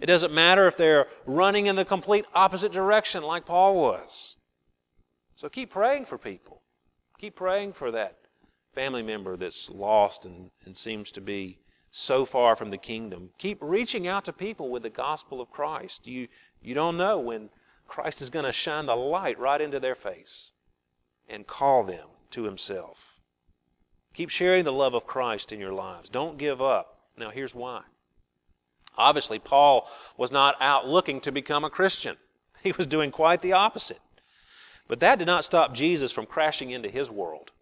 It 0.00 0.06
doesn't 0.06 0.32
matter 0.32 0.66
if 0.66 0.76
they're 0.76 1.06
running 1.26 1.66
in 1.66 1.76
the 1.76 1.84
complete 1.84 2.24
opposite 2.34 2.72
direction 2.72 3.22
like 3.22 3.44
Paul 3.44 3.76
was. 3.76 4.36
So 5.36 5.48
keep 5.48 5.70
praying 5.70 6.06
for 6.06 6.18
people. 6.18 6.62
Keep 7.18 7.36
praying 7.36 7.74
for 7.74 7.90
that 7.90 8.16
family 8.74 9.02
member 9.02 9.36
that's 9.36 9.68
lost 9.68 10.24
and, 10.24 10.50
and 10.64 10.76
seems 10.76 11.10
to 11.12 11.20
be 11.20 11.58
so 11.90 12.24
far 12.24 12.56
from 12.56 12.70
the 12.70 12.78
kingdom. 12.78 13.30
Keep 13.38 13.58
reaching 13.60 14.06
out 14.06 14.24
to 14.24 14.32
people 14.32 14.70
with 14.70 14.82
the 14.82 14.90
gospel 14.90 15.40
of 15.40 15.50
Christ. 15.50 16.06
You, 16.06 16.28
you 16.62 16.72
don't 16.72 16.96
know 16.96 17.18
when 17.18 17.50
Christ 17.86 18.22
is 18.22 18.30
going 18.30 18.44
to 18.44 18.52
shine 18.52 18.86
the 18.86 18.94
light 18.94 19.38
right 19.38 19.60
into 19.60 19.80
their 19.80 19.96
face 19.96 20.52
and 21.28 21.46
call 21.46 21.84
them 21.84 22.08
to 22.30 22.44
himself. 22.44 22.96
Keep 24.14 24.30
sharing 24.30 24.64
the 24.64 24.72
love 24.72 24.94
of 24.94 25.06
Christ 25.06 25.52
in 25.52 25.60
your 25.60 25.72
lives. 25.72 26.08
Don't 26.08 26.38
give 26.38 26.62
up. 26.62 27.00
Now, 27.16 27.30
here's 27.30 27.54
why. 27.54 27.82
Obviously, 29.00 29.38
Paul 29.38 29.88
was 30.16 30.30
not 30.30 30.56
out 30.60 30.86
looking 30.86 31.20
to 31.22 31.32
become 31.32 31.64
a 31.64 31.70
Christian, 31.70 32.16
he 32.62 32.72
was 32.72 32.86
doing 32.86 33.10
quite 33.10 33.42
the 33.42 33.52
opposite. 33.52 34.00
But 34.88 35.00
that 35.00 35.18
did 35.18 35.26
not 35.26 35.44
stop 35.44 35.72
Jesus 35.72 36.10
from 36.12 36.26
crashing 36.26 36.70
into 36.70 36.88
his 36.88 37.08
world. 37.08 37.52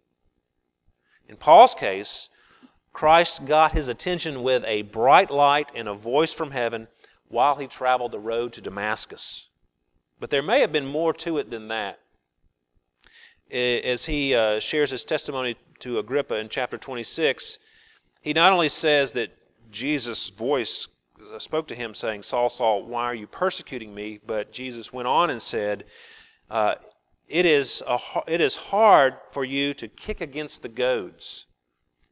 In 1.27 1.37
Paul's 1.37 1.75
case, 1.75 2.27
Christ 2.91 3.45
got 3.45 3.71
his 3.71 3.87
attention 3.87 4.41
with 4.41 4.63
a 4.65 4.81
bright 4.81 5.29
light 5.29 5.69
and 5.75 5.87
a 5.87 5.93
voice 5.93 6.33
from 6.33 6.51
heaven 6.51 6.87
while 7.27 7.55
he 7.55 7.67
traveled 7.67 8.11
the 8.11 8.19
road 8.19 8.51
to 8.53 8.61
Damascus. 8.61 9.45
But 10.19 10.31
there 10.31 10.41
may 10.41 10.59
have 10.61 10.71
been 10.71 10.87
more 10.87 11.13
to 11.13 11.37
it 11.37 11.51
than 11.51 11.67
that. 11.67 11.99
As 13.51 14.05
he 14.05 14.35
uh, 14.35 14.59
shares 14.59 14.91
his 14.91 15.05
testimony 15.05 15.55
to 15.79 15.99
Agrippa 15.99 16.35
in 16.35 16.49
chapter 16.49 16.77
26, 16.77 17.57
he 18.21 18.33
not 18.33 18.51
only 18.51 18.69
says 18.69 19.13
that 19.13 19.29
Jesus' 19.71 20.29
voice 20.29 20.87
spoke 21.39 21.67
to 21.67 21.75
him, 21.75 21.93
saying, 21.93 22.23
Saul, 22.23 22.49
Saul, 22.49 22.85
why 22.85 23.03
are 23.05 23.15
you 23.15 23.27
persecuting 23.27 23.93
me? 23.93 24.19
But 24.25 24.51
Jesus 24.51 24.93
went 24.93 25.07
on 25.07 25.29
and 25.29 25.41
said, 25.41 25.85
uh, 26.49 26.75
it, 27.27 27.45
is 27.45 27.83
a, 27.87 27.97
it 28.27 28.41
is 28.41 28.55
hard 28.55 29.15
for 29.31 29.45
you 29.45 29.73
to 29.75 29.87
kick 29.87 30.21
against 30.21 30.61
the 30.61 30.69
goads. 30.69 31.45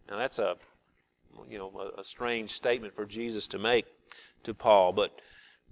Now, 0.10 0.18
that's 0.18 0.40
a, 0.40 0.56
you 1.50 1.58
know, 1.58 1.92
a 1.98 2.04
strange 2.04 2.52
statement 2.52 2.96
for 2.96 3.06
Jesus 3.06 3.48
to 3.48 3.60
make 3.60 3.86
to 4.44 4.54
Paul, 4.54 4.94
but 4.94 5.12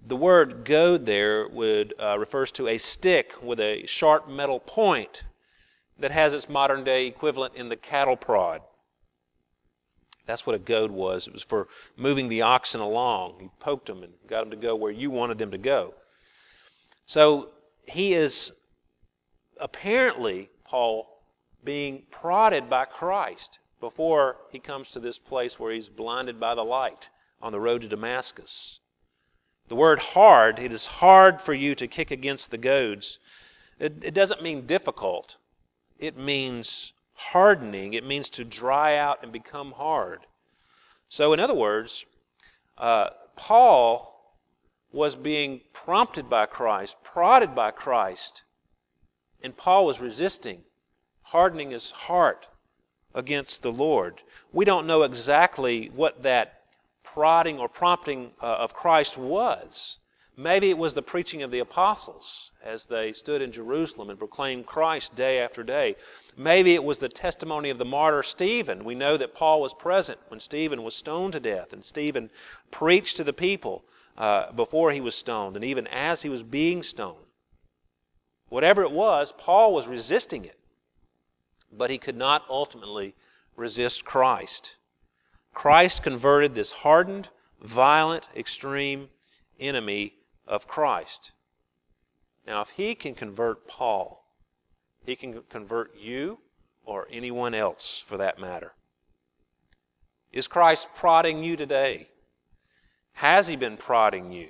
the 0.07 0.15
word 0.15 0.65
goad 0.65 1.05
there 1.05 1.47
would 1.47 1.93
uh, 1.99 2.17
refers 2.19 2.51
to 2.51 2.67
a 2.67 2.77
stick 2.77 3.33
with 3.41 3.59
a 3.59 3.85
sharp 3.85 4.27
metal 4.27 4.59
point 4.59 5.23
that 5.97 6.11
has 6.11 6.33
its 6.33 6.49
modern 6.49 6.83
day 6.83 7.07
equivalent 7.07 7.55
in 7.55 7.69
the 7.69 7.75
cattle 7.75 8.17
prod. 8.17 8.61
That's 10.25 10.45
what 10.45 10.55
a 10.55 10.59
goad 10.59 10.91
was. 10.91 11.27
It 11.27 11.33
was 11.33 11.43
for 11.43 11.67
moving 11.95 12.29
the 12.29 12.41
oxen 12.41 12.81
along. 12.81 13.35
You 13.39 13.51
poked 13.59 13.87
them 13.87 14.03
and 14.03 14.13
got 14.27 14.41
them 14.41 14.51
to 14.51 14.57
go 14.57 14.75
where 14.75 14.91
you 14.91 15.11
wanted 15.11 15.37
them 15.37 15.51
to 15.51 15.57
go. 15.57 15.93
So 17.05 17.49
he 17.85 18.13
is 18.13 18.51
apparently, 19.59 20.49
Paul, 20.63 21.07
being 21.63 22.03
prodded 22.09 22.69
by 22.69 22.85
Christ 22.85 23.59
before 23.79 24.37
he 24.51 24.59
comes 24.59 24.89
to 24.91 24.99
this 24.99 25.19
place 25.19 25.59
where 25.59 25.71
he's 25.73 25.89
blinded 25.89 26.39
by 26.39 26.55
the 26.55 26.63
light 26.63 27.09
on 27.41 27.51
the 27.51 27.59
road 27.59 27.81
to 27.81 27.87
Damascus. 27.87 28.79
The 29.67 29.75
word 29.75 29.99
hard, 29.99 30.59
it 30.59 30.71
is 30.71 30.85
hard 30.85 31.41
for 31.41 31.53
you 31.53 31.75
to 31.75 31.87
kick 31.87 32.11
against 32.11 32.51
the 32.51 32.57
goads. 32.57 33.19
It, 33.79 34.03
it 34.03 34.13
doesn't 34.13 34.43
mean 34.43 34.67
difficult, 34.67 35.37
it 35.99 36.17
means 36.17 36.93
hardening, 37.15 37.93
it 37.93 38.05
means 38.05 38.29
to 38.29 38.43
dry 38.43 38.97
out 38.97 39.23
and 39.23 39.31
become 39.31 39.71
hard. 39.71 40.19
So, 41.09 41.33
in 41.33 41.39
other 41.39 41.53
words, 41.53 42.05
uh, 42.77 43.09
Paul 43.35 44.15
was 44.91 45.15
being 45.15 45.61
prompted 45.73 46.29
by 46.29 46.45
Christ, 46.45 46.95
prodded 47.03 47.55
by 47.55 47.71
Christ, 47.71 48.43
And 49.43 49.55
Paul 49.55 49.85
was 49.85 49.99
resisting, 49.99 50.63
hardening 51.21 51.71
his 51.71 51.91
heart 51.91 52.47
against 53.13 53.61
the 53.61 53.71
Lord. 53.71 54.21
We 54.51 54.65
don't 54.65 54.87
know 54.87 55.03
exactly 55.03 55.89
what 55.89 56.23
that 56.23 56.61
prodding 57.03 57.59
or 57.59 57.69
prompting 57.69 58.31
uh, 58.41 58.45
of 58.45 58.73
Christ 58.73 59.17
was. 59.17 59.99
Maybe 60.37 60.69
it 60.69 60.77
was 60.77 60.93
the 60.93 61.01
preaching 61.01 61.43
of 61.43 61.51
the 61.51 61.59
apostles 61.59 62.51
as 62.61 62.85
they 62.85 63.13
stood 63.13 63.41
in 63.41 63.53
Jerusalem 63.53 64.09
and 64.09 64.19
proclaimed 64.19 64.65
Christ 64.65 65.15
day 65.15 65.39
after 65.39 65.63
day. 65.63 65.95
Maybe 66.35 66.73
it 66.73 66.83
was 66.83 66.97
the 66.97 67.07
testimony 67.07 67.69
of 67.69 67.77
the 67.77 67.85
martyr 67.85 68.21
Stephen. 68.21 68.83
We 68.83 68.95
know 68.95 69.15
that 69.15 69.33
Paul 69.33 69.61
was 69.61 69.73
present 69.73 70.19
when 70.27 70.41
Stephen 70.41 70.83
was 70.83 70.93
stoned 70.93 71.33
to 71.33 71.39
death, 71.39 71.71
and 71.71 71.85
Stephen 71.85 72.29
preached 72.69 73.15
to 73.15 73.23
the 73.23 73.31
people 73.31 73.85
uh, 74.17 74.51
before 74.51 74.91
he 74.91 74.99
was 74.99 75.15
stoned, 75.15 75.55
and 75.55 75.63
even 75.63 75.87
as 75.87 76.21
he 76.21 76.29
was 76.29 76.43
being 76.43 76.83
stoned. 76.83 77.25
Whatever 78.49 78.83
it 78.83 78.91
was, 78.91 79.33
Paul 79.37 79.73
was 79.73 79.87
resisting 79.87 80.43
it, 80.43 80.59
but 81.71 81.89
he 81.89 81.97
could 81.97 82.17
not 82.17 82.43
ultimately 82.49 83.15
resist 83.55 84.03
Christ. 84.03 84.75
Christ 85.53 86.03
converted 86.03 86.55
this 86.55 86.71
hardened, 86.71 87.29
violent, 87.61 88.27
extreme 88.35 89.07
enemy 89.61 90.13
of 90.47 90.67
Christ. 90.67 91.31
Now, 92.45 92.61
if 92.61 92.69
he 92.69 92.95
can 92.95 93.15
convert 93.15 93.67
Paul, 93.67 94.25
he 95.05 95.15
can 95.15 95.41
convert 95.49 95.95
you 95.97 96.39
or 96.85 97.07
anyone 97.11 97.53
else 97.53 98.03
for 98.07 98.17
that 98.17 98.39
matter. 98.39 98.73
Is 100.31 100.47
Christ 100.47 100.87
prodding 100.95 101.43
you 101.43 101.55
today? 101.55 102.09
Has 103.13 103.47
he 103.47 103.55
been 103.55 103.77
prodding 103.77 104.31
you? 104.31 104.49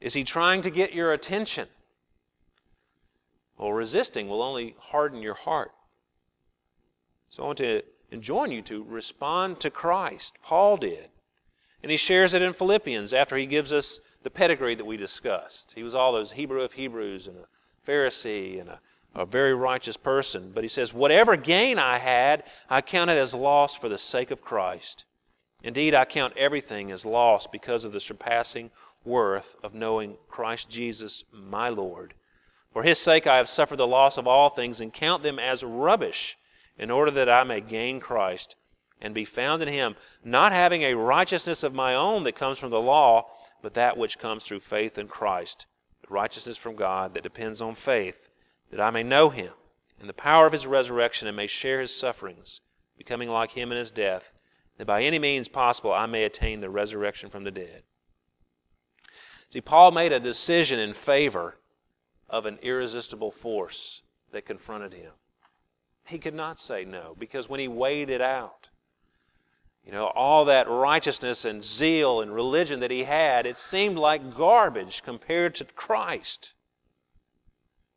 Is 0.00 0.14
he 0.14 0.24
trying 0.24 0.62
to 0.62 0.70
get 0.70 0.92
your 0.92 1.12
attention? 1.12 1.68
Well, 3.58 3.72
resisting 3.72 4.28
will 4.28 4.42
only 4.42 4.76
harden 4.78 5.20
your 5.20 5.34
heart. 5.34 5.72
So 7.30 7.42
I 7.42 7.46
want 7.46 7.58
to 7.58 7.82
enjoin 8.10 8.52
you 8.52 8.62
to 8.62 8.84
respond 8.84 9.60
to 9.60 9.70
Christ. 9.70 10.32
Paul 10.44 10.76
did. 10.76 11.10
And 11.82 11.90
he 11.90 11.96
shares 11.96 12.34
it 12.34 12.42
in 12.42 12.52
Philippians 12.52 13.12
after 13.14 13.36
he 13.36 13.46
gives 13.46 13.72
us 13.72 14.00
the 14.22 14.30
pedigree 14.30 14.74
that 14.74 14.84
we 14.84 14.96
discussed. 14.96 15.72
He 15.74 15.82
was 15.82 15.94
all 15.94 16.12
those 16.12 16.32
Hebrew 16.32 16.62
of 16.62 16.72
Hebrews 16.72 17.26
and 17.26 17.36
a 17.38 17.90
Pharisee 17.90 18.60
and 18.60 18.68
a, 18.68 18.80
a 19.14 19.24
very 19.24 19.54
righteous 19.54 19.96
person. 19.96 20.50
But 20.54 20.64
he 20.64 20.68
says, 20.68 20.92
Whatever 20.92 21.36
gain 21.36 21.78
I 21.78 21.98
had, 21.98 22.42
I 22.68 22.80
counted 22.80 23.18
as 23.18 23.32
loss 23.32 23.76
for 23.76 23.88
the 23.88 23.98
sake 23.98 24.30
of 24.30 24.42
Christ. 24.42 25.04
Indeed, 25.62 25.94
I 25.94 26.04
count 26.04 26.36
everything 26.36 26.90
as 26.90 27.04
loss 27.04 27.46
because 27.46 27.84
of 27.84 27.92
the 27.92 28.00
surpassing 28.00 28.70
worth 29.04 29.56
of 29.62 29.74
knowing 29.74 30.16
Christ 30.28 30.68
Jesus, 30.68 31.24
my 31.32 31.68
Lord. 31.68 32.14
For 32.72 32.82
his 32.82 32.98
sake 32.98 33.26
I 33.26 33.38
have 33.38 33.48
suffered 33.48 33.78
the 33.78 33.86
loss 33.86 34.18
of 34.18 34.26
all 34.26 34.50
things 34.50 34.80
and 34.80 34.92
count 34.92 35.22
them 35.22 35.38
as 35.38 35.62
rubbish 35.62 36.36
in 36.76 36.90
order 36.90 37.10
that 37.12 37.28
I 37.28 37.44
may 37.44 37.60
gain 37.60 37.98
Christ 37.98 38.54
and 39.00 39.14
be 39.14 39.24
found 39.24 39.62
in 39.62 39.68
him, 39.68 39.96
not 40.24 40.52
having 40.52 40.82
a 40.82 40.96
righteousness 40.96 41.62
of 41.62 41.74
my 41.74 41.94
own 41.94 42.24
that 42.24 42.36
comes 42.36 42.58
from 42.58 42.70
the 42.70 42.80
law, 42.80 43.30
but 43.62 43.74
that 43.74 43.96
which 43.96 44.18
comes 44.18 44.44
through 44.44 44.60
faith 44.60 44.98
in 44.98 45.08
Christ, 45.08 45.66
the 46.02 46.08
righteousness 46.08 46.56
from 46.56 46.76
God 46.76 47.14
that 47.14 47.22
depends 47.22 47.60
on 47.60 47.74
faith, 47.74 48.28
that 48.70 48.80
I 48.80 48.90
may 48.90 49.02
know 49.02 49.30
him 49.30 49.52
and 50.00 50.08
the 50.08 50.14
power 50.14 50.46
of 50.46 50.52
his 50.52 50.66
resurrection 50.66 51.26
and 51.26 51.36
may 51.36 51.46
share 51.46 51.80
his 51.80 51.94
sufferings, 51.94 52.60
becoming 52.96 53.28
like 53.28 53.50
him 53.50 53.72
in 53.72 53.78
his 53.78 53.90
death, 53.90 54.30
that 54.76 54.86
by 54.86 55.02
any 55.02 55.18
means 55.18 55.48
possible 55.48 55.92
I 55.92 56.06
may 56.06 56.24
attain 56.24 56.60
the 56.60 56.70
resurrection 56.70 57.30
from 57.30 57.44
the 57.44 57.50
dead. 57.50 57.82
See, 59.50 59.60
Paul 59.60 59.90
made 59.90 60.12
a 60.12 60.20
decision 60.20 60.78
in 60.78 60.94
favor 60.94 61.56
of 62.28 62.46
an 62.46 62.58
irresistible 62.62 63.32
force 63.32 64.02
that 64.32 64.46
confronted 64.46 64.92
him. 64.92 65.12
He 66.04 66.18
could 66.18 66.34
not 66.34 66.60
say 66.60 66.84
no 66.84 67.16
because 67.18 67.48
when 67.48 67.60
he 67.60 67.68
weighed 67.68 68.10
it 68.10 68.20
out, 68.20 68.68
you 69.84 69.92
know, 69.92 70.06
all 70.06 70.44
that 70.46 70.68
righteousness 70.68 71.44
and 71.44 71.64
zeal 71.64 72.20
and 72.20 72.34
religion 72.34 72.80
that 72.80 72.90
he 72.90 73.04
had, 73.04 73.46
it 73.46 73.58
seemed 73.58 73.96
like 73.96 74.36
garbage 74.36 75.02
compared 75.02 75.54
to 75.56 75.64
Christ. 75.64 76.52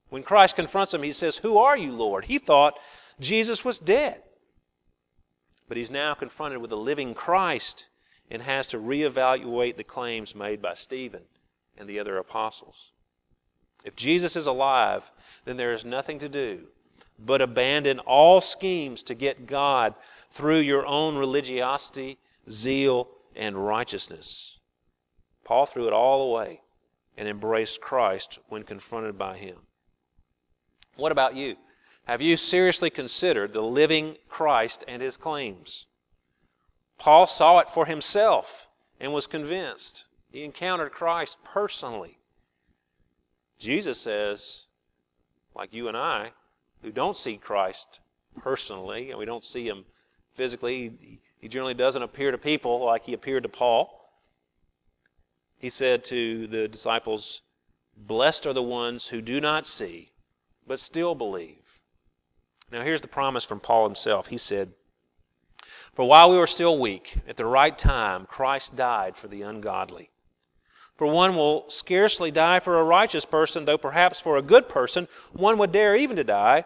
When 0.09 0.23
Christ 0.23 0.55
confronts 0.55 0.93
him, 0.93 1.03
he 1.03 1.11
says, 1.11 1.37
Who 1.37 1.57
are 1.57 1.77
you, 1.77 1.91
Lord? 1.91 2.25
He 2.25 2.39
thought 2.39 2.79
Jesus 3.19 3.65
was 3.65 3.79
dead. 3.79 4.21
But 5.67 5.77
he's 5.77 5.91
now 5.91 6.13
confronted 6.13 6.61
with 6.61 6.71
a 6.71 6.77
living 6.77 7.13
Christ 7.13 7.85
and 8.29 8.41
has 8.41 8.67
to 8.67 8.77
reevaluate 8.77 9.77
the 9.77 9.83
claims 9.83 10.35
made 10.35 10.61
by 10.61 10.73
Stephen 10.73 11.23
and 11.77 11.89
the 11.89 11.99
other 11.99 12.17
apostles. 12.17 12.91
If 13.83 13.95
Jesus 13.95 14.35
is 14.35 14.47
alive, 14.47 15.03
then 15.45 15.57
there 15.57 15.73
is 15.73 15.83
nothing 15.83 16.19
to 16.19 16.29
do 16.29 16.67
but 17.25 17.41
abandon 17.41 17.99
all 17.99 18.41
schemes 18.41 19.03
to 19.03 19.13
get 19.13 19.47
God 19.47 19.93
through 20.33 20.59
your 20.59 20.85
own 20.85 21.15
religiosity, 21.15 22.17
zeal, 22.49 23.09
and 23.35 23.65
righteousness. 23.65 24.57
Paul 25.43 25.65
threw 25.65 25.87
it 25.87 25.93
all 25.93 26.31
away 26.31 26.61
and 27.17 27.27
embraced 27.27 27.81
Christ 27.81 28.39
when 28.47 28.63
confronted 28.63 29.17
by 29.17 29.37
him. 29.37 29.57
What 30.95 31.11
about 31.11 31.35
you? 31.35 31.55
Have 32.05 32.21
you 32.21 32.35
seriously 32.35 32.89
considered 32.89 33.53
the 33.53 33.61
living 33.61 34.17
Christ 34.27 34.83
and 34.87 35.01
his 35.01 35.17
claims? 35.17 35.85
Paul 36.97 37.27
saw 37.27 37.59
it 37.59 37.69
for 37.73 37.85
himself 37.85 38.67
and 38.99 39.13
was 39.13 39.27
convinced. 39.27 40.05
He 40.31 40.43
encountered 40.43 40.91
Christ 40.91 41.37
personally. 41.43 42.17
Jesus 43.59 43.99
says, 43.99 44.65
like 45.55 45.73
you 45.73 45.87
and 45.87 45.97
I, 45.97 46.31
who 46.81 46.91
don't 46.91 47.17
see 47.17 47.37
Christ 47.37 47.99
personally, 48.39 49.09
and 49.09 49.19
we 49.19 49.25
don't 49.25 49.43
see 49.43 49.67
him 49.67 49.85
physically. 50.35 51.19
He 51.39 51.47
generally 51.47 51.73
doesn't 51.73 52.01
appear 52.01 52.31
to 52.31 52.37
people 52.37 52.83
like 52.85 53.05
he 53.05 53.13
appeared 53.13 53.43
to 53.43 53.49
Paul. 53.49 54.09
He 55.57 55.69
said 55.69 56.03
to 56.05 56.47
the 56.47 56.67
disciples, 56.67 57.41
Blessed 57.95 58.47
are 58.47 58.53
the 58.53 58.63
ones 58.63 59.07
who 59.07 59.21
do 59.21 59.39
not 59.39 59.65
see, 59.65 60.11
but 60.65 60.79
still 60.79 61.13
believe. 61.13 61.57
Now, 62.71 62.81
here's 62.81 63.01
the 63.01 63.07
promise 63.07 63.43
from 63.43 63.59
Paul 63.59 63.85
himself. 63.85 64.27
He 64.27 64.37
said, 64.37 64.71
For 65.93 66.07
while 66.07 66.31
we 66.31 66.37
were 66.37 66.47
still 66.47 66.79
weak, 66.79 67.17
at 67.27 67.37
the 67.37 67.45
right 67.45 67.77
time, 67.77 68.25
Christ 68.25 68.75
died 68.75 69.17
for 69.17 69.27
the 69.27 69.41
ungodly. 69.41 70.09
For 70.97 71.07
one 71.07 71.35
will 71.35 71.69
scarcely 71.69 72.31
die 72.31 72.59
for 72.59 72.79
a 72.79 72.83
righteous 72.83 73.25
person, 73.25 73.65
though 73.65 73.77
perhaps 73.77 74.19
for 74.19 74.37
a 74.37 74.41
good 74.41 74.69
person 74.69 75.07
one 75.33 75.57
would 75.57 75.71
dare 75.71 75.95
even 75.95 76.15
to 76.15 76.23
die. 76.23 76.65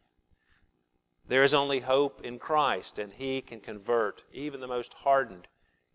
There 1.27 1.43
is 1.43 1.53
only 1.53 1.79
hope 1.79 2.21
in 2.23 2.39
Christ, 2.39 2.99
and 2.99 3.13
he 3.13 3.41
can 3.41 3.61
convert 3.61 4.23
even 4.33 4.59
the 4.59 4.67
most 4.67 4.93
hardened 4.93 5.47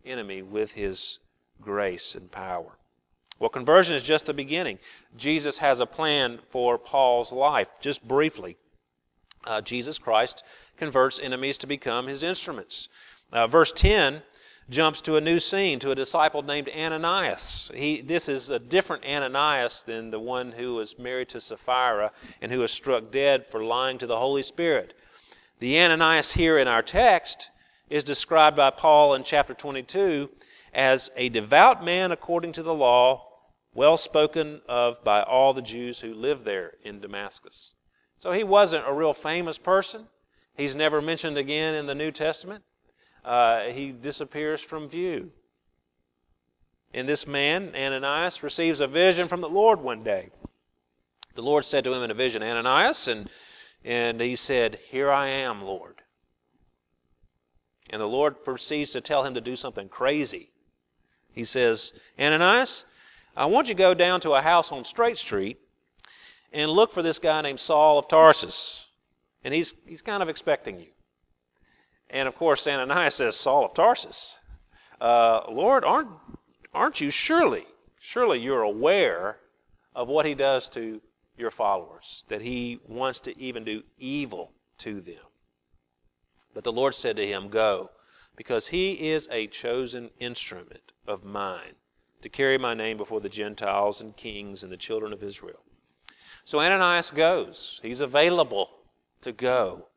enemy 0.05 0.43
with 0.43 0.71
his 0.71 1.19
grace 1.61 2.15
and 2.15 2.31
power. 2.31 2.79
Well, 3.39 3.51
conversion 3.51 3.95
is 3.95 4.03
just 4.03 4.27
the 4.27 4.33
beginning. 4.33 4.79
Jesus 5.17 5.59
has 5.59 5.81
a 5.81 5.87
plan 5.87 6.41
for 6.51 6.79
Paul's 6.79 7.33
life. 7.33 7.69
Just 7.81 8.07
briefly, 8.07 8.57
uh, 9.47 9.61
Jesus 9.61 9.99
Christ 9.99 10.43
converts 10.79 11.21
enemies 11.23 11.59
to 11.59 11.67
become 11.67 12.07
his 12.07 12.23
instruments. 12.23 12.89
Uh, 13.33 13.47
verse 13.47 13.73
10 13.73 14.23
jumps 14.71 15.01
to 15.03 15.17
a 15.17 15.21
new 15.21 15.39
scene, 15.39 15.79
to 15.81 15.91
a 15.91 15.95
disciple 15.95 16.43
named 16.43 16.69
Ananias. 16.69 17.71
He, 17.75 18.01
this 18.01 18.29
is 18.29 18.51
a 18.51 18.59
different 18.59 19.05
Ananias 19.05 19.85
than 19.87 20.11
the 20.11 20.19
one 20.19 20.53
who 20.53 20.75
was 20.75 20.99
married 20.99 21.29
to 21.31 21.41
Sapphira 21.41 22.13
and 22.41 22.51
who 22.51 22.61
was 22.61 22.73
struck 22.73 23.13
dead 23.13 23.47
for 23.51 23.63
lying 23.63 23.99
to 23.99 24.07
the 24.07 24.19
Holy 24.19 24.43
Spirit. 24.43 24.95
The 25.59 25.79
Ananias 25.79 26.33
here 26.33 26.59
in 26.59 26.69
our 26.69 26.83
text 26.83 27.51
is 27.89 28.05
described 28.05 28.57
by 28.57 28.71
Paul 28.71 29.15
in 29.15 29.25
chapter 29.25 29.55
22 29.55 30.29
as 30.75 31.11
a 31.17 31.29
devout 31.29 31.85
man 31.85 32.13
according 32.13 32.53
to 32.53 32.63
the 32.63 32.75
law, 32.75 33.27
well 33.75 33.97
spoken 33.97 34.61
of 34.69 35.03
by 35.05 35.23
all 35.23 35.55
the 35.55 35.63
Jews 35.63 36.01
who 36.01 36.15
lived 36.15 36.45
there 36.45 36.75
in 36.85 37.01
Damascus. 37.01 37.73
So 38.19 38.33
he 38.33 38.45
wasn't 38.45 38.89
a 38.89 38.93
real 38.93 39.15
famous 39.15 39.59
person. 39.59 40.07
He's 40.57 40.75
never 40.75 41.01
mentioned 41.01 41.39
again 41.39 41.75
in 41.75 41.87
the 41.87 41.95
New 41.95 42.11
Testament 42.11 42.65
uh, 43.27 43.71
he 43.73 43.91
disappears 43.91 44.61
from 44.61 44.89
view. 44.89 45.31
And 46.95 47.09
this 47.09 47.27
man, 47.27 47.75
Ananias, 47.75 48.43
receives 48.43 48.81
a 48.81 48.87
vision 48.87 49.29
from 49.29 49.41
the 49.41 49.49
Lord 49.49 49.81
one 49.81 50.05
day. 50.05 50.31
The 51.35 51.43
Lord 51.43 51.65
said 51.65 51.85
to 51.85 51.93
him 51.93 52.03
in 52.05 52.11
a 52.11 52.15
vision, 52.15 52.43
Ananias, 52.43 53.09
and 53.09 53.29
And 53.85 54.21
he 54.21 54.37
said, 54.37 54.79
Here 54.91 55.11
I 55.11 55.29
am, 55.29 55.63
Lord. 55.63 56.03
And 57.91 58.01
the 58.01 58.07
Lord 58.07 58.45
proceeds 58.45 58.93
to 58.93 59.01
tell 59.01 59.25
him 59.25 59.35
to 59.35 59.41
do 59.41 59.57
something 59.57 59.89
crazy. 59.89 60.51
He 61.33 61.45
says, 61.45 61.93
Ananias, 62.19 62.85
I 63.37 63.47
want 63.47 63.69
you 63.69 63.75
to 63.75 63.79
go 63.79 63.95
down 63.95 64.21
to 64.23 64.33
a 64.33 64.43
house 64.43 64.73
on 64.73 64.85
Straight 64.85 65.19
Street 65.19 65.59
and 66.53 66.71
look 66.71 66.93
for 66.93 67.03
this 67.03 67.19
guy 67.19 67.43
named 67.43 67.61
Saul 67.61 67.99
of 67.99 68.09
Tarsus. 68.09 68.87
And 69.45 69.53
he's, 69.53 69.75
he's 69.85 70.03
kind 70.03 70.23
of 70.23 70.29
expecting 70.29 70.81
you. 70.81 70.89
And 72.11 72.27
of 72.27 72.35
course, 72.37 72.67
Ananias 72.67 73.17
says, 73.17 73.37
Saul 73.37 73.67
of 73.67 73.75
Tarsus. 73.75 74.39
Uh, 75.01 75.43
Lord, 75.51 75.85
aren't, 75.85 76.09
aren't 76.73 77.01
you 77.01 77.11
surely, 77.11 77.67
surely 78.01 78.41
you're 78.41 78.63
aware 78.63 79.37
of 79.95 80.09
what 80.09 80.25
he 80.25 80.35
does 80.35 80.69
to 80.71 81.01
your 81.37 81.51
followers, 81.51 82.25
that 82.29 82.43
he 82.43 82.81
wants 82.87 83.21
to 83.21 83.39
even 83.39 83.65
do 83.65 83.83
evil 83.99 84.53
to 84.79 85.01
them. 85.01 85.17
But 86.55 86.65
the 86.65 86.73
Lord 86.73 86.95
said 86.95 87.17
to 87.17 87.27
him, 87.27 87.49
Go, 87.49 87.91
because 88.37 88.69
he 88.69 89.11
is 89.11 89.29
a 89.31 89.47
chosen 89.47 90.11
instrument 90.19 90.93
of 91.07 91.25
mine 91.25 91.75
to 92.23 92.29
carry 92.29 92.59
my 92.59 92.75
name 92.75 92.97
before 92.97 93.21
the 93.21 93.29
Gentiles 93.29 94.01
and 94.01 94.17
kings 94.17 94.63
and 94.63 94.73
the 94.73 94.77
children 94.77 95.13
of 95.13 95.23
Israel. 95.23 95.61
So 96.45 96.61
Ananias 96.61 97.11
goes. 97.11 97.81
He's 97.83 98.01
available 98.01 98.71
to 99.23 99.33
go. 99.33 99.89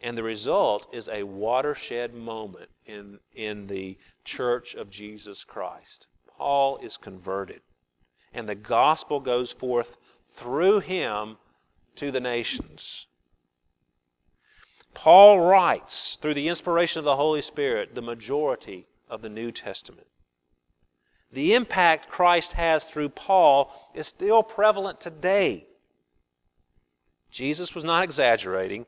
And 0.00 0.18
the 0.18 0.22
result 0.22 0.86
is 0.92 1.08
a 1.08 1.22
watershed 1.22 2.12
moment 2.12 2.68
in, 2.84 3.18
in 3.34 3.66
the 3.66 3.96
church 4.24 4.74
of 4.74 4.90
Jesus 4.90 5.44
Christ. 5.44 6.06
Paul 6.36 6.78
is 6.78 6.96
converted. 6.96 7.62
And 8.32 8.48
the 8.48 8.54
gospel 8.54 9.20
goes 9.20 9.52
forth 9.52 9.96
through 10.36 10.80
him 10.80 11.36
to 11.96 12.10
the 12.10 12.20
nations. 12.20 13.06
Paul 14.94 15.40
writes, 15.40 16.18
through 16.22 16.34
the 16.34 16.48
inspiration 16.48 16.98
of 17.00 17.04
the 17.04 17.16
Holy 17.16 17.42
Spirit, 17.42 17.94
the 17.94 18.02
majority 18.02 18.86
of 19.08 19.22
the 19.22 19.28
New 19.28 19.50
Testament. 19.50 20.06
The 21.32 21.54
impact 21.54 22.08
Christ 22.08 22.52
has 22.52 22.84
through 22.84 23.08
Paul 23.10 23.72
is 23.94 24.06
still 24.06 24.42
prevalent 24.42 25.00
today. 25.00 25.66
Jesus 27.30 27.74
was 27.74 27.82
not 27.82 28.04
exaggerating 28.04 28.86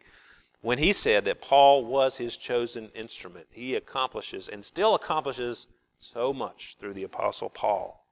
when 0.61 0.79
he 0.79 0.93
said 0.93 1.25
that 1.25 1.41
Paul 1.41 1.85
was 1.85 2.17
his 2.17 2.37
chosen 2.37 2.91
instrument. 2.95 3.49
He 3.51 3.75
accomplishes 3.75 4.49
and 4.49 4.65
still 4.65 4.95
accomplishes 4.95 5.67
so 5.99 6.33
much 6.33 6.77
through 6.79 6.95
the 6.95 7.03
Apostle 7.03 7.51
Paul. 7.51 8.06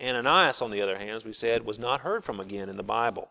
Ananias, 0.00 0.60
on 0.60 0.70
the 0.70 0.82
other 0.82 0.98
hand, 0.98 1.10
as 1.10 1.24
we 1.24 1.32
said, 1.32 1.64
was 1.64 1.78
not 1.78 2.00
heard 2.00 2.24
from 2.24 2.40
again 2.40 2.68
in 2.68 2.76
the 2.76 2.82
Bible. 2.82 3.30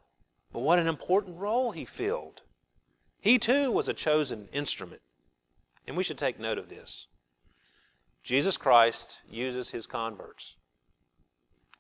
But 0.52 0.62
what 0.62 0.80
an 0.80 0.88
important 0.88 1.38
role 1.38 1.72
he 1.72 1.86
filled. 1.86 2.42
He 3.20 3.38
too 3.38 3.72
was 3.72 3.88
a 3.88 3.94
chosen 3.94 4.48
instrument. 4.52 5.02
And 5.88 5.96
we 5.96 6.04
should 6.04 6.18
take 6.18 6.40
note 6.40 6.58
of 6.58 6.70
this. 6.70 7.08
Jesus 8.24 8.58
Christ 8.58 9.20
uses 9.30 9.70
his 9.70 9.86
converts. 9.86 10.56